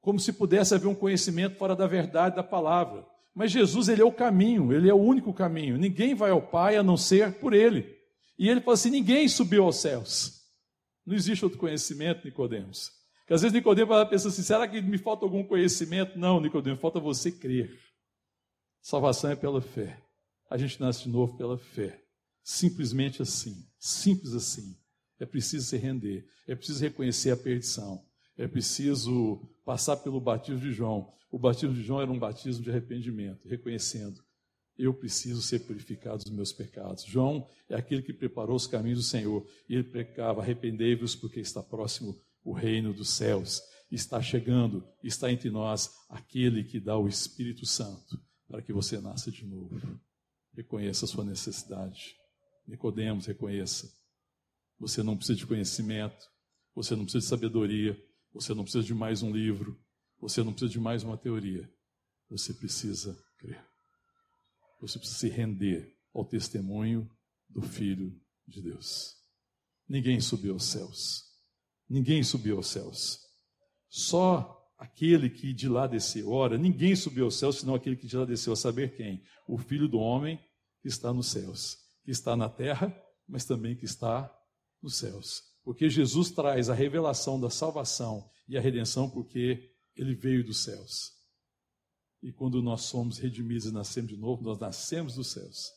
[0.01, 3.05] Como se pudesse haver um conhecimento fora da verdade da palavra.
[3.35, 5.77] Mas Jesus, ele é o caminho, ele é o único caminho.
[5.77, 7.95] Ninguém vai ao Pai a não ser por ele.
[8.39, 10.43] E ele falou assim: ninguém subiu aos céus.
[11.05, 12.91] Não existe outro conhecimento, Nicodemos.
[13.20, 16.18] Porque às vezes Nicodemos vai pensar assim: será que me falta algum conhecimento?
[16.18, 17.78] Não, Nicodemos, falta você crer.
[18.80, 20.01] Salvação é pela fé.
[20.51, 22.03] A gente nasce de novo pela fé.
[22.43, 23.66] Simplesmente assim.
[23.78, 24.76] Simples assim.
[25.18, 26.24] É preciso se render.
[26.47, 28.05] É preciso reconhecer a perdição.
[28.37, 31.12] É preciso passar pelo batismo de João.
[31.30, 34.22] O batismo de João era um batismo de arrependimento, reconhecendo
[34.79, 37.05] eu preciso ser purificado dos meus pecados.
[37.05, 39.47] João é aquele que preparou os caminhos do Senhor.
[39.68, 43.62] E ele pregava: arrependei-vos, porque está próximo o reino dos céus.
[43.91, 49.31] Está chegando, está entre nós aquele que dá o Espírito Santo para que você nasça
[49.31, 49.81] de novo.
[50.55, 52.16] Reconheça a sua necessidade.
[52.66, 53.89] Nicodemos, reconheça.
[54.79, 56.27] Você não precisa de conhecimento,
[56.74, 57.97] você não precisa de sabedoria,
[58.33, 59.81] você não precisa de mais um livro,
[60.20, 61.70] você não precisa de mais uma teoria.
[62.29, 63.64] Você precisa crer.
[64.81, 67.11] Você precisa se render ao testemunho
[67.49, 69.14] do Filho de Deus.
[69.89, 71.24] Ninguém subiu aos céus.
[71.89, 73.20] Ninguém subiu aos céus.
[73.89, 76.31] Só aquele que de lá desceu.
[76.31, 79.22] Ora, ninguém subiu aos céus senão aquele que de lá desceu, a saber quem?
[79.49, 80.39] O Filho do Homem
[80.83, 82.95] que está nos céus, que está na terra,
[83.29, 84.33] mas também que está
[84.83, 85.43] nos céus.
[85.64, 91.16] Porque Jesus traz a revelação da salvação e a redenção porque ele veio dos céus.
[92.23, 95.71] E quando nós somos redimidos e nascemos de novo, nós nascemos dos céus.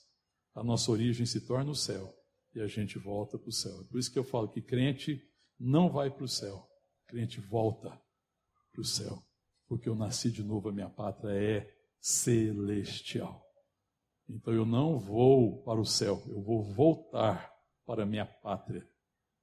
[0.55, 2.13] A nossa origem se torna o céu
[2.53, 3.81] e a gente volta para o céu.
[3.81, 5.21] É por isso que eu falo que crente
[5.59, 6.67] não vai para o céu,
[7.07, 7.89] crente volta
[8.71, 9.21] para o céu,
[9.67, 13.45] porque eu nasci de novo, a minha pátria é celestial.
[14.27, 17.51] Então eu não vou para o céu, eu vou voltar
[17.85, 18.87] para a minha pátria,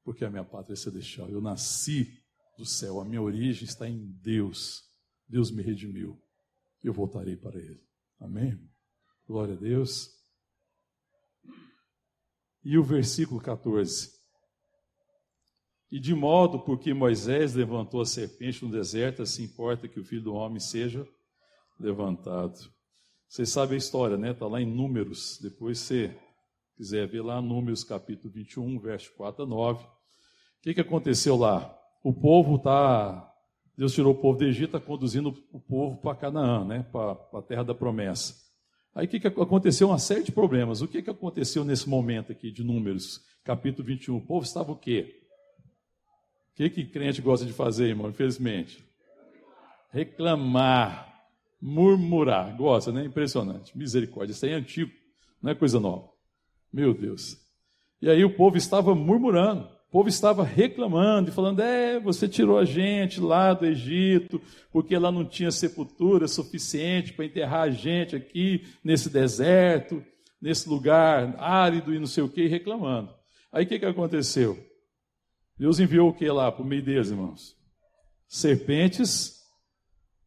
[0.03, 1.29] porque a minha pátria é celestial.
[1.29, 2.23] Eu nasci
[2.57, 4.85] do céu, a minha origem está em Deus.
[5.29, 6.21] Deus me redimiu
[6.83, 7.81] eu voltarei para ele.
[8.21, 8.59] Amém?
[9.27, 10.11] Glória a Deus.
[12.65, 14.11] E o versículo 14.
[15.91, 20.23] E de modo porque Moisés levantou a serpente no deserto, assim importa que o filho
[20.23, 21.07] do homem seja
[21.79, 22.59] levantado.
[23.29, 24.31] Vocês sabem a história, né?
[24.31, 25.39] Está lá em Números.
[25.41, 26.17] Depois você
[26.77, 29.85] quiser ver lá, Números capítulo 21, verso 4 a 9.
[29.85, 29.89] O
[30.63, 31.77] que, que aconteceu lá?
[32.03, 33.33] O povo está.
[33.77, 36.87] Deus tirou o povo do Egito, está conduzindo o povo para Canaã, né?
[36.91, 38.35] para a terra da promessa.
[38.95, 39.89] Aí o que, que aconteceu?
[39.89, 40.81] Uma série de problemas.
[40.81, 44.17] O que, que aconteceu nesse momento aqui de Números, capítulo 21?
[44.17, 45.21] O povo estava o quê?
[46.53, 48.09] O que, que crente gosta de fazer, irmão?
[48.09, 48.83] Infelizmente.
[49.93, 51.15] Reclamar,
[51.61, 52.57] murmurar.
[52.57, 53.05] Gosta, né?
[53.05, 53.77] Impressionante.
[53.77, 54.33] Misericórdia.
[54.33, 54.91] Isso aí é antigo,
[55.43, 56.09] não é coisa nova.
[56.73, 57.37] Meu Deus.
[58.01, 62.67] E aí o povo estava murmurando, povo estava reclamando e falando: é, você tirou a
[62.67, 64.39] gente lá do Egito,
[64.71, 70.05] porque lá não tinha sepultura suficiente para enterrar a gente aqui nesse deserto,
[70.39, 73.11] nesse lugar árido e não sei o que, reclamando.
[73.51, 74.63] Aí o que, que aconteceu?
[75.59, 77.57] Deus enviou o que lá para o meio deles, irmãos?
[78.29, 79.35] Serpentes.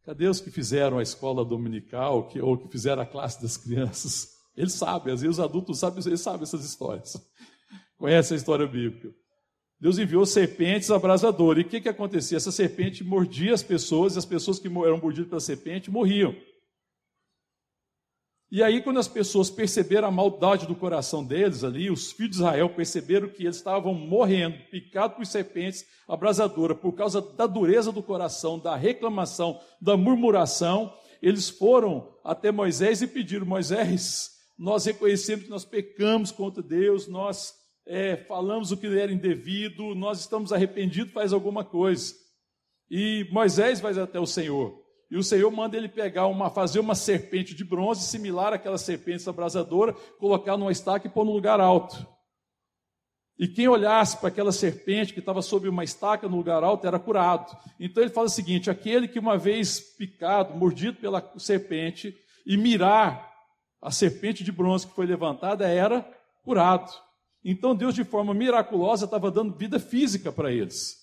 [0.03, 4.29] Cadê os que fizeram a escola dominical que, ou que fizeram a classe das crianças?
[4.57, 7.15] Ele sabe, às vezes os adultos sabem, eles sabem essas histórias.
[7.99, 9.13] Conhece a história bíblica.
[9.79, 11.63] Deus enviou serpentes abrasadoras.
[11.63, 12.37] E o que, que acontecia?
[12.37, 16.35] Essa serpente mordia as pessoas, e as pessoas que eram mordidas pela serpente morriam.
[18.51, 22.37] E aí, quando as pessoas perceberam a maldade do coração deles ali, os filhos de
[22.37, 28.01] Israel perceberam que eles estavam morrendo, picados por serpentes abrasadoras, por causa da dureza do
[28.01, 35.51] coração, da reclamação, da murmuração, eles foram até Moisés e pediram: Moisés, nós reconhecemos que
[35.51, 37.53] nós pecamos contra Deus, nós
[37.89, 42.13] é, falamos o que era indevido, nós estamos arrependidos, faz alguma coisa.
[42.87, 44.79] E Moisés vai até o Senhor.
[45.09, 49.27] E o Senhor manda ele pegar uma, fazer uma serpente de bronze, similar àquela serpente
[49.27, 52.07] abrasadora, colocar numa estaca e pôr no lugar alto.
[53.39, 56.99] E quem olhasse para aquela serpente que estava sob uma estaca no lugar alto era
[56.99, 57.57] curado.
[57.79, 62.15] Então ele fala o seguinte: aquele que uma vez picado, mordido pela serpente,
[62.45, 63.33] e mirar
[63.81, 66.01] a serpente de bronze que foi levantada era
[66.43, 67.08] curado.
[67.43, 70.97] Então Deus, de forma miraculosa, estava dando vida física para eles.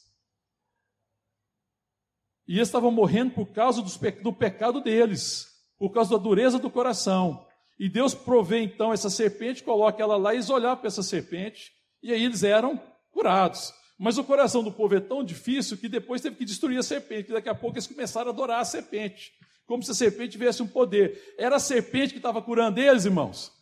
[2.46, 7.46] E eles estavam morrendo por causa do pecado deles, por causa da dureza do coração.
[7.78, 11.72] E Deus provê então essa serpente, coloca ela lá e eles olharam para essa serpente,
[12.02, 12.80] e aí eles eram
[13.10, 13.74] curados.
[13.98, 17.32] Mas o coração do povo é tão difícil que depois teve que destruir a serpente,
[17.32, 19.32] daqui a pouco eles começaram a adorar a serpente
[19.66, 21.34] como se a serpente tivesse um poder.
[21.36, 23.52] Era a serpente que estava curando eles, irmãos.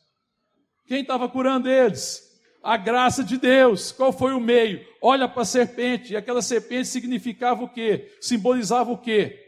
[0.86, 2.22] Quem estava curando eles?
[2.64, 3.92] A graça de Deus.
[3.92, 4.80] Qual foi o meio?
[5.00, 8.10] Olha para a serpente, e aquela serpente significava o quê?
[8.20, 9.38] Simbolizava o quê?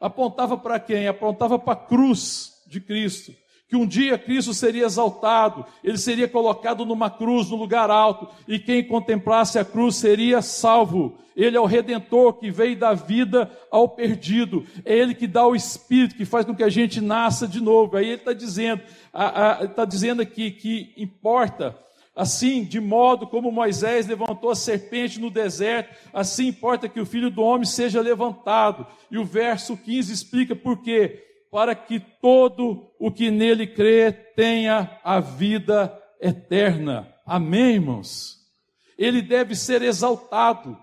[0.00, 1.06] Apontava para quem?
[1.06, 3.32] Apontava para a cruz de Cristo
[3.72, 8.58] que um dia Cristo seria exaltado, ele seria colocado numa cruz, no lugar alto, e
[8.58, 11.16] quem contemplasse a cruz seria salvo.
[11.34, 15.56] Ele é o redentor que veio da vida ao perdido, é ele que dá o
[15.56, 17.96] espírito, que faz com que a gente nasça de novo.
[17.96, 18.82] Aí ele está dizendo,
[19.62, 21.74] está dizendo aqui que importa
[22.14, 27.30] Assim, de modo como Moisés levantou a serpente no deserto, assim importa que o filho
[27.30, 28.86] do homem seja levantado.
[29.10, 34.98] E o verso 15 explica por quê para que todo o que nele crê tenha
[35.04, 37.14] a vida eterna.
[37.26, 38.38] Amém, irmãos?
[38.96, 40.78] Ele deve ser exaltado,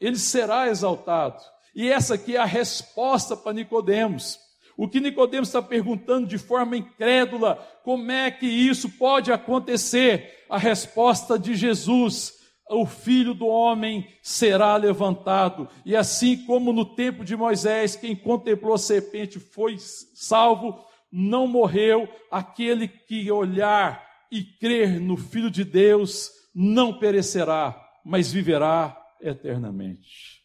[0.00, 1.40] ele será exaltado.
[1.74, 4.38] E essa aqui é a resposta para Nicodemos.
[4.80, 10.46] O que Nicodemos está perguntando de forma incrédula, como é que isso pode acontecer?
[10.48, 12.32] A resposta de Jesus
[12.66, 15.68] o filho do homem será levantado.
[15.84, 22.08] E assim como no tempo de Moisés, quem contemplou a serpente foi salvo, não morreu,
[22.30, 24.02] aquele que olhar
[24.32, 30.40] e crer no Filho de Deus não perecerá, mas viverá eternamente.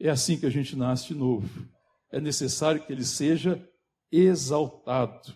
[0.00, 1.68] É assim que a gente nasce de novo.
[2.10, 3.66] É necessário que ele seja
[4.10, 5.34] exaltado.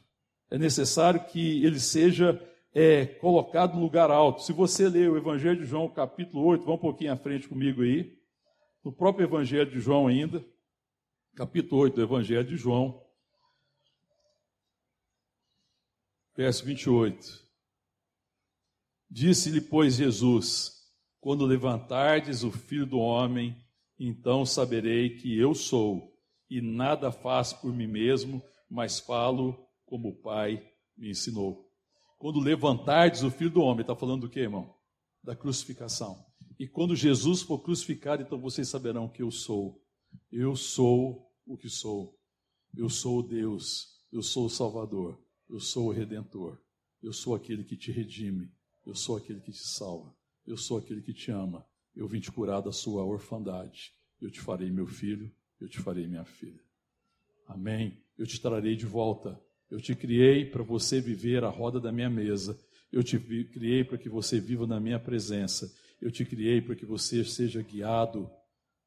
[0.51, 2.41] É necessário que ele seja
[2.75, 4.43] é colocado no lugar alto.
[4.43, 7.83] Se você ler o Evangelho de João, capítulo 8, vá um pouquinho à frente comigo
[7.83, 8.19] aí.
[8.83, 10.45] No próprio Evangelho de João ainda,
[11.37, 13.01] capítulo 8 do Evangelho de João,
[16.37, 17.45] verso 28.
[19.09, 20.73] Disse-lhe, pois, Jesus:
[21.21, 23.57] Quando levantardes o filho do homem,
[23.97, 26.13] então saberei que eu sou,
[26.51, 30.63] e nada faço por mim mesmo, mas falo como o Pai
[30.97, 31.69] me ensinou.
[32.19, 34.75] Quando levantardes o filho do homem, está falando do que, irmão?
[35.23, 36.25] Da crucificação.
[36.59, 39.83] E quando Jesus for crucificado, então vocês saberão que eu sou.
[40.31, 42.19] Eu sou o que sou.
[42.77, 44.01] Eu sou o Deus.
[44.13, 45.21] Eu sou o Salvador.
[45.49, 46.59] Eu sou o Redentor.
[47.03, 48.51] Eu sou aquele que te redime.
[48.87, 50.15] Eu sou aquele que te salva.
[50.47, 51.67] Eu sou aquele que te ama.
[51.95, 53.93] Eu vim te curar da sua orfandade.
[54.21, 55.31] Eu te farei meu filho.
[55.65, 56.61] Eu te farei minha filha.
[57.47, 57.97] Amém.
[58.19, 59.41] Eu te trarei de volta
[59.75, 62.57] eu te criei para você viver a roda da minha mesa.
[62.93, 65.75] Eu te criei para que você viva na minha presença.
[66.01, 68.31] Eu te criei para que você seja guiado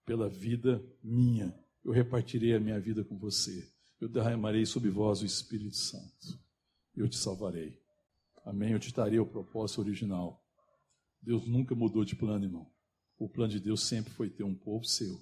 [0.05, 1.53] pela vida minha.
[1.83, 3.67] Eu repartirei a minha vida com você.
[3.99, 6.39] Eu derramarei sobre vós o Espírito Santo.
[6.95, 7.81] Eu te salvarei.
[8.45, 8.71] Amém.
[8.71, 10.41] Eu te darei o propósito original.
[11.21, 12.71] Deus nunca mudou de plano, irmão.
[13.17, 15.19] O plano de Deus sempre foi ter um povo seu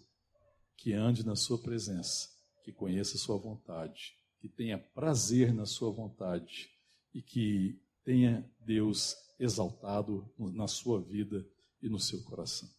[0.78, 2.30] que ande na sua presença,
[2.64, 6.70] que conheça a sua vontade, que tenha prazer na sua vontade
[7.14, 11.46] e que tenha Deus exaltado na sua vida
[11.82, 12.70] e no seu coração.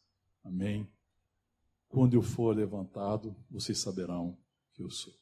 [0.45, 0.89] Amém.
[1.89, 4.37] Quando eu for levantado, vocês saberão
[4.73, 5.15] que eu sou.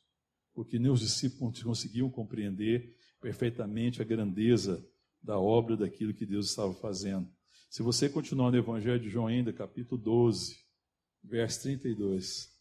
[0.53, 4.87] Porque nem os discípulos conseguiam compreender perfeitamente a grandeza
[5.23, 7.29] da obra daquilo que Deus estava fazendo.
[7.71, 10.59] Se você continuar no Evangelho de João ainda, capítulo 12,
[11.23, 12.54] verso 32.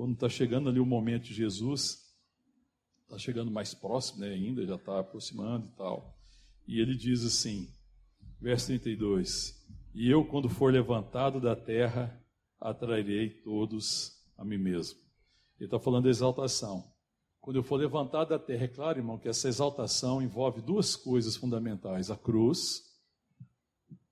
[0.00, 2.10] Quando está chegando ali o momento de Jesus,
[3.02, 6.18] está chegando mais próximo né, ainda, já está aproximando e tal.
[6.66, 7.68] E ele diz assim,
[8.40, 9.62] verso 32:
[9.94, 12.18] E eu, quando for levantado da terra,
[12.58, 14.98] atrairei todos a mim mesmo.
[15.58, 16.90] Ele está falando da exaltação.
[17.38, 21.36] Quando eu for levantado da terra, é claro, irmão, que essa exaltação envolve duas coisas
[21.36, 22.90] fundamentais: a cruz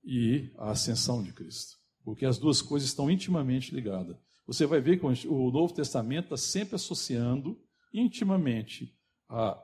[0.03, 1.79] e a ascensão de Cristo.
[2.03, 4.28] Porque as duas coisas estão intimamente ligadas.
[4.49, 7.59] Você vai ver que o Novo Testamento está sempre associando
[7.93, 8.93] intimamente
[9.29, 9.61] a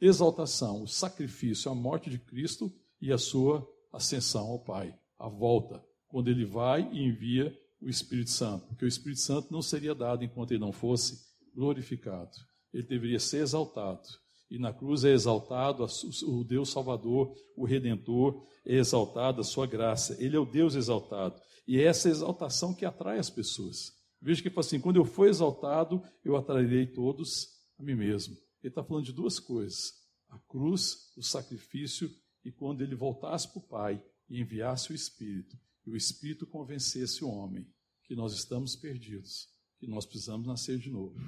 [0.00, 5.84] exaltação, o sacrifício, a morte de Cristo e a sua ascensão ao Pai, a volta,
[6.08, 8.66] quando ele vai e envia o Espírito Santo.
[8.68, 11.18] Porque o Espírito Santo não seria dado enquanto ele não fosse
[11.54, 12.36] glorificado
[12.72, 14.02] ele deveria ser exaltado.
[14.50, 15.86] E na cruz é exaltado
[16.24, 20.16] o Deus Salvador, o Redentor, é exaltado a sua graça.
[20.18, 21.40] Ele é o Deus exaltado.
[21.66, 23.92] E é essa exaltação que atrai as pessoas.
[24.22, 28.36] Veja que ele fala assim: quando eu for exaltado, eu atrairei todos a mim mesmo.
[28.62, 29.92] Ele está falando de duas coisas:
[30.28, 32.08] a cruz, o sacrifício,
[32.44, 37.24] e quando ele voltasse para o Pai e enviasse o Espírito, e o Espírito convencesse
[37.24, 37.66] o homem
[38.04, 39.48] que nós estamos perdidos,
[39.78, 41.18] que nós precisamos nascer de novo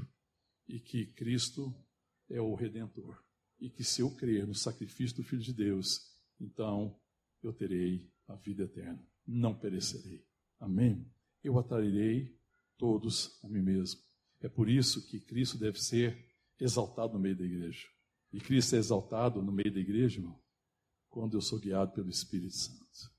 [0.68, 1.74] e que Cristo
[2.30, 3.22] é o Redentor.
[3.60, 6.00] E que se eu crer no sacrifício do Filho de Deus,
[6.40, 6.98] então
[7.42, 9.02] eu terei a vida eterna.
[9.26, 10.24] Não perecerei.
[10.58, 11.10] Amém?
[11.42, 12.36] Eu atrairei
[12.84, 13.98] todos a mim mesmo.
[14.42, 16.22] É por isso que Cristo deve ser
[16.60, 17.88] exaltado no meio da igreja.
[18.30, 20.38] E Cristo é exaltado no meio da igreja, irmão,
[21.08, 23.10] quando eu sou guiado pelo Espírito Santo.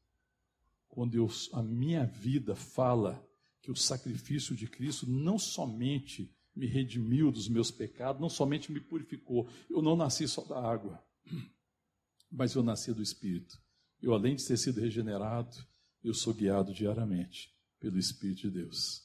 [0.87, 3.27] Quando eu, a minha vida fala
[3.59, 8.79] que o sacrifício de Cristo não somente me redimiu dos meus pecados, não somente me
[8.79, 9.49] purificou.
[9.67, 11.03] Eu não nasci só da água,
[12.31, 13.59] mas eu nasci do Espírito.
[13.99, 15.57] Eu, além de ter sido regenerado,
[16.03, 19.04] eu sou guiado diariamente pelo Espírito de Deus.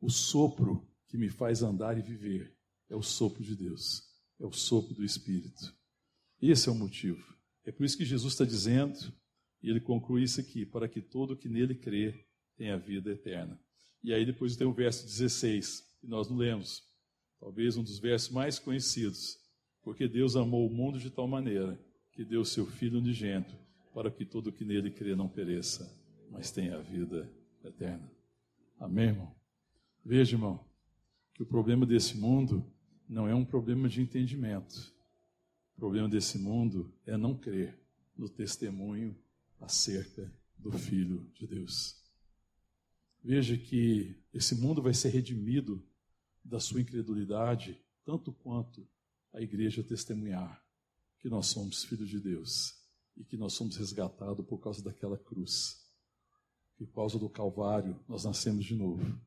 [0.00, 2.56] O sopro que me faz andar e viver
[2.88, 4.02] é o sopro de Deus,
[4.38, 5.74] é o sopro do Espírito.
[6.40, 7.22] Esse é o motivo.
[7.64, 9.12] É por isso que Jesus está dizendo,
[9.62, 12.26] e ele conclui isso aqui, para que todo que nele crê
[12.56, 13.60] tenha vida eterna.
[14.02, 16.82] E aí depois tem o verso 16 e nós não lemos.
[17.38, 19.38] Talvez um dos versos mais conhecidos.
[19.82, 21.78] Porque Deus amou o mundo de tal maneira
[22.12, 23.54] que deu seu Filho unigênito
[23.94, 25.90] para que todo que nele crê não pereça,
[26.30, 27.30] mas tenha a vida
[27.64, 28.10] eterna.
[28.78, 29.39] Amém, irmão?
[30.04, 30.64] Veja, irmão,
[31.34, 32.64] que o problema desse mundo
[33.08, 34.94] não é um problema de entendimento.
[35.74, 37.78] O problema desse mundo é não crer
[38.16, 39.16] no testemunho
[39.60, 41.96] acerca do Filho de Deus.
[43.22, 45.82] Veja que esse mundo vai ser redimido
[46.44, 48.86] da sua incredulidade, tanto quanto
[49.32, 50.62] a igreja testemunhar
[51.18, 52.74] que nós somos filhos de Deus
[53.16, 55.86] e que nós somos resgatados por causa daquela cruz.
[56.78, 59.20] Por causa do Calvário nós nascemos de novo.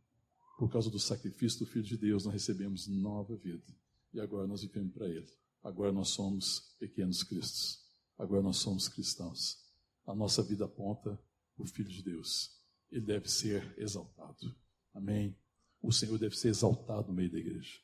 [0.63, 3.67] Por causa do sacrifício do Filho de Deus nós recebemos nova vida.
[4.13, 5.27] E agora nós vivemos para Ele.
[5.61, 7.85] Agora nós somos pequenos cristos.
[8.17, 9.57] Agora nós somos cristãos.
[10.05, 11.21] A nossa vida aponta
[11.57, 12.57] o Filho de Deus.
[12.89, 14.55] Ele deve ser exaltado.
[14.93, 15.37] Amém
[15.81, 17.77] o Senhor deve ser exaltado no meio da igreja.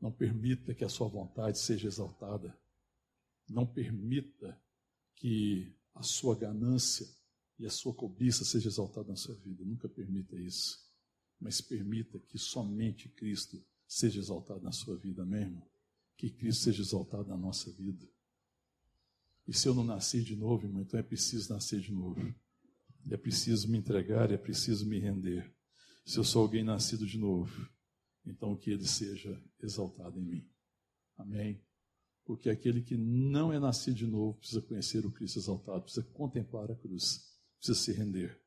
[0.00, 2.58] Não permita que a sua vontade seja exaltada.
[3.48, 4.60] Não permita
[5.14, 7.06] que a sua ganância
[7.56, 9.64] e a sua cobiça seja exaltada na sua vida.
[9.64, 10.89] Nunca permita isso.
[11.40, 15.66] Mas permita que somente Cristo seja exaltado na sua vida mesmo.
[16.16, 18.06] Que Cristo seja exaltado na nossa vida.
[19.48, 22.34] E se eu não nascer de novo, irmão, então é preciso nascer de novo.
[23.10, 25.52] É preciso me entregar, é preciso me render.
[26.04, 27.68] Se eu sou alguém nascido de novo,
[28.24, 30.50] então que ele seja exaltado em mim.
[31.16, 31.62] Amém?
[32.24, 36.70] Porque aquele que não é nascido de novo precisa conhecer o Cristo exaltado, precisa contemplar
[36.70, 38.40] a cruz, precisa se render,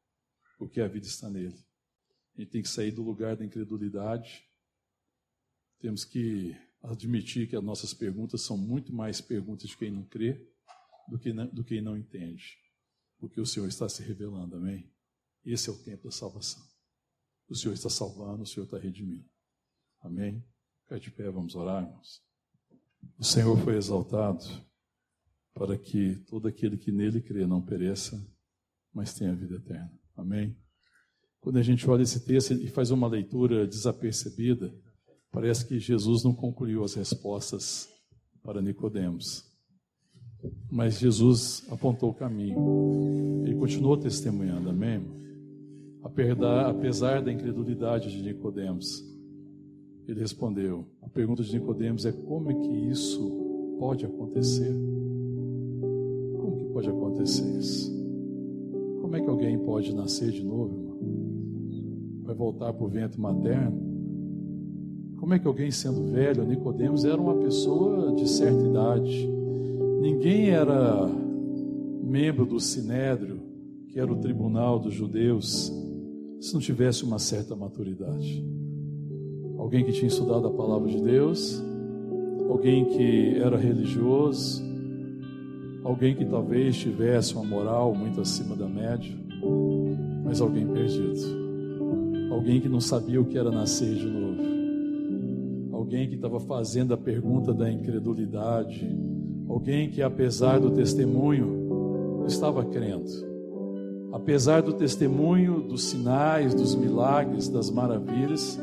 [0.57, 1.57] porque a vida está nele.
[2.36, 4.43] A gente tem que sair do lugar da incredulidade,
[5.79, 10.49] temos que admitir que as nossas perguntas são muito mais perguntas de quem não crê
[11.07, 12.57] do que não, do que não entende.
[13.17, 14.91] Porque o Senhor está se revelando, amém?
[15.45, 16.63] Esse é o tempo da salvação.
[17.47, 19.29] O Senhor está salvando, o Senhor está redimindo.
[20.01, 20.43] Amém?
[20.84, 22.23] Ficar de pé, vamos orar, irmãos.
[23.17, 24.43] O Senhor foi exaltado
[25.53, 28.25] para que todo aquele que nele crê não pereça,
[28.91, 29.99] mas tenha vida eterna.
[30.15, 30.57] Amém?
[31.43, 34.73] Quando a gente olha esse texto e faz uma leitura desapercebida,
[35.29, 37.89] parece que Jesus não concluiu as respostas
[38.41, 39.43] para Nicodemos.
[40.71, 43.43] Mas Jesus apontou o caminho.
[43.45, 45.05] Ele continuou testemunhando, amém?
[46.01, 49.03] Apesar da incredulidade de Nicodemos,
[50.07, 50.85] ele respondeu.
[51.01, 54.73] A pergunta de Nicodemos é como é que isso pode acontecer?
[56.37, 57.91] Como que pode acontecer isso?
[59.01, 61.32] Como é que alguém pode nascer de novo, irmão?
[62.24, 63.80] Vai voltar para o vento materno?
[65.17, 69.30] Como é que alguém sendo velho, Nicodemos era uma pessoa de certa idade.
[70.01, 71.07] Ninguém era
[72.03, 73.39] membro do Sinédrio,
[73.89, 75.71] que era o tribunal dos judeus,
[76.41, 78.53] se não tivesse uma certa maturidade
[79.63, 81.63] alguém que tinha estudado a palavra de Deus,
[82.49, 84.61] alguém que era religioso,
[85.84, 89.15] alguém que talvez tivesse uma moral muito acima da média,
[90.24, 91.42] mas alguém perdido,
[92.34, 94.41] alguém que não sabia o que era nascer de novo,
[95.71, 98.89] alguém que estava fazendo a pergunta da incredulidade,
[99.47, 103.09] alguém que, apesar do testemunho, estava crendo.
[104.11, 108.59] Apesar do testemunho, dos sinais, dos milagres, das maravilhas,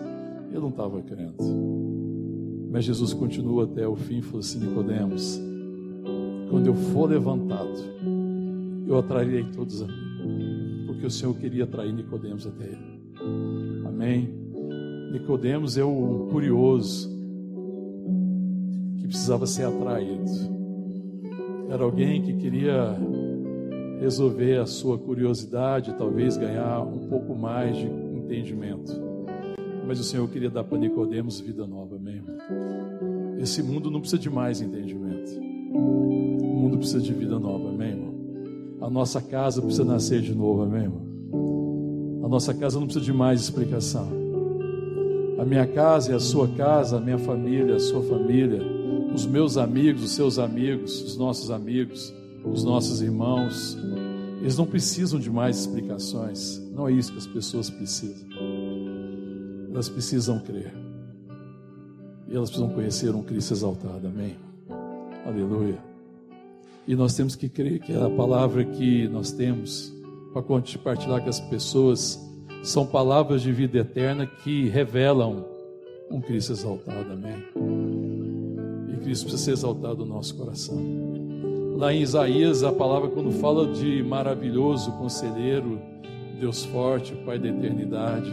[0.52, 1.34] eu não estava crendo.
[2.70, 5.40] Mas Jesus continua até o fim e falou assim: Nicodemos,
[6.50, 7.78] quando eu for levantado,
[8.86, 12.99] eu atrairei todos a mim, porque o Senhor queria atrair Nicodemos até ele.
[14.00, 14.32] Amém.
[15.12, 17.06] Nicodemos é o curioso
[18.96, 20.24] que precisava ser atraído.
[21.68, 22.96] Era alguém que queria
[24.00, 28.90] resolver a sua curiosidade, talvez ganhar um pouco mais de entendimento.
[29.86, 32.22] Mas o Senhor queria dar para Nicodemos vida nova, amém?
[33.38, 35.30] Esse mundo não precisa de mais entendimento.
[35.74, 38.14] O mundo precisa de vida nova, amém, irmão?
[38.80, 41.09] A nossa casa precisa nascer de novo, amém, irmão?
[42.30, 44.08] Nossa casa não precisa de mais explicação.
[45.38, 48.62] A minha casa é a sua casa, a minha família, a sua família,
[49.12, 52.14] os meus amigos, os seus amigos, os nossos amigos,
[52.44, 53.76] os nossos irmãos,
[54.40, 56.58] eles não precisam de mais explicações.
[56.72, 58.30] Não é isso que as pessoas precisam
[59.72, 60.72] elas precisam crer.
[62.28, 64.06] E elas precisam conhecer um Cristo exaltado.
[64.06, 64.36] Amém.
[65.24, 65.78] Aleluia.
[66.86, 69.92] E nós temos que crer que a palavra que nós temos
[70.32, 72.18] para compartilhar com as pessoas
[72.62, 75.44] são palavras de vida eterna que revelam
[76.10, 77.12] um Cristo exaltado.
[77.12, 77.44] Amém.
[78.92, 80.78] E Cristo precisa ser exaltado no nosso coração.
[81.76, 85.80] Lá em Isaías, a palavra, quando fala de maravilhoso conselheiro,
[86.38, 88.30] Deus forte, Pai da eternidade,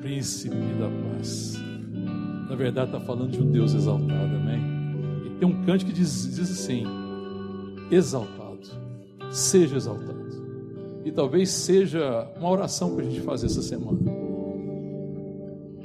[0.00, 1.56] príncipe da paz.
[2.48, 4.60] Na verdade, está falando de um Deus exaltado, amém?
[5.26, 6.84] E tem um cântico que diz, diz assim:
[7.90, 8.68] exaltado,
[9.30, 10.13] seja exaltado.
[11.04, 13.98] E talvez seja uma oração para a gente fazer essa semana.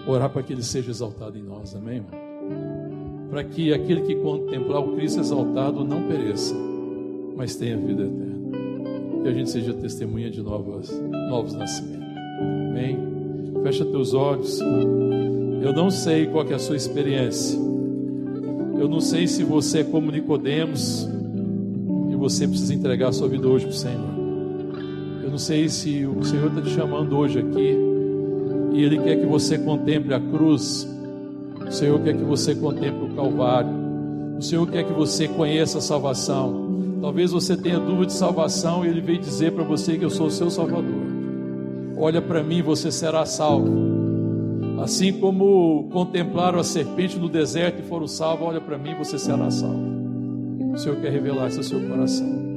[0.07, 2.11] Orar para que Ele seja exaltado em nós, amém, irmão?
[3.29, 6.55] Para que aquele que contemplar o Cristo exaltado não pereça,
[7.35, 8.39] mas tenha vida eterna.
[9.21, 10.89] Que a gente seja testemunha de novos,
[11.29, 12.07] novos nascimentos.
[12.69, 12.97] Amém?
[13.61, 14.59] Fecha teus olhos.
[15.61, 17.59] Eu não sei qual é a sua experiência.
[18.79, 21.07] Eu não sei se você é como Nicodemos
[22.09, 24.18] e você precisa entregar a sua vida hoje para o Senhor.
[25.29, 27.77] Eu não sei se o Senhor está te chamando hoje aqui
[28.73, 30.89] e Ele quer que você contemple a cruz.
[31.67, 33.69] O Senhor quer que você contemple o Calvário.
[34.39, 36.97] O Senhor quer que você conheça a salvação.
[36.99, 40.25] Talvez você tenha dúvida de salvação e Ele veio dizer para você que eu sou
[40.25, 41.09] o seu Salvador
[41.95, 43.69] olha para mim, você será salvo.
[44.81, 49.51] Assim como contemplaram a serpente no deserto e foram salvos, olha para mim, você será
[49.51, 49.83] salvo.
[50.73, 52.48] O Senhor quer revelar isso ao seu coração.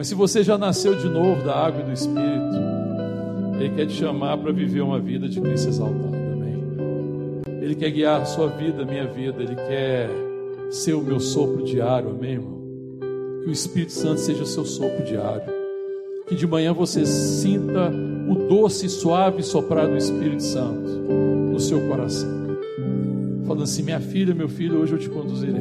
[0.00, 2.56] Mas se você já nasceu de novo da água e do Espírito,
[3.60, 6.64] Ele quer te chamar para viver uma vida de Cristo exaltado, amém?
[7.60, 10.08] Ele quer guiar a sua vida, a minha vida, Ele quer
[10.70, 12.62] ser o meu sopro diário, amém, irmão?
[13.42, 15.42] Que o Espírito Santo seja o seu sopro diário.
[16.26, 17.92] Que de manhã você sinta
[18.26, 20.88] o doce e suave soprar do Espírito Santo
[21.52, 22.56] no seu coração.
[23.44, 25.60] Falando assim: minha filha, meu filho, hoje eu te conduzirei.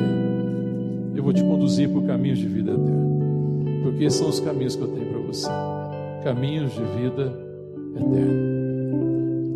[1.14, 3.19] Eu vou te conduzir por caminhos de vida eterna.
[3.84, 5.50] Porque esses são os caminhos que eu tenho para você
[6.24, 7.34] caminhos de vida
[7.96, 8.60] eterna.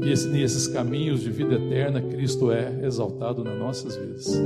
[0.02, 4.42] E nesses caminhos de vida eterna, Cristo é exaltado nas nossas vidas.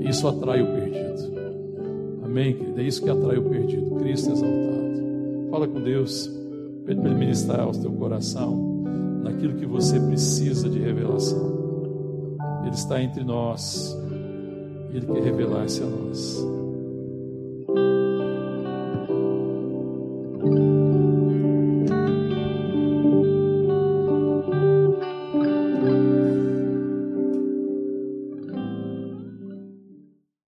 [0.00, 1.38] Isso atrai o perdido.
[2.24, 2.80] Amém, querido?
[2.80, 3.96] É isso que atrai o perdido.
[3.96, 5.48] Cristo exaltado.
[5.50, 6.30] Fala com Deus.
[6.86, 8.84] Pede para Ele ministrar ao teu coração
[9.22, 12.38] naquilo que você precisa de revelação.
[12.62, 13.96] Ele está entre nós.
[14.92, 16.46] Ele quer revelar-se a nós.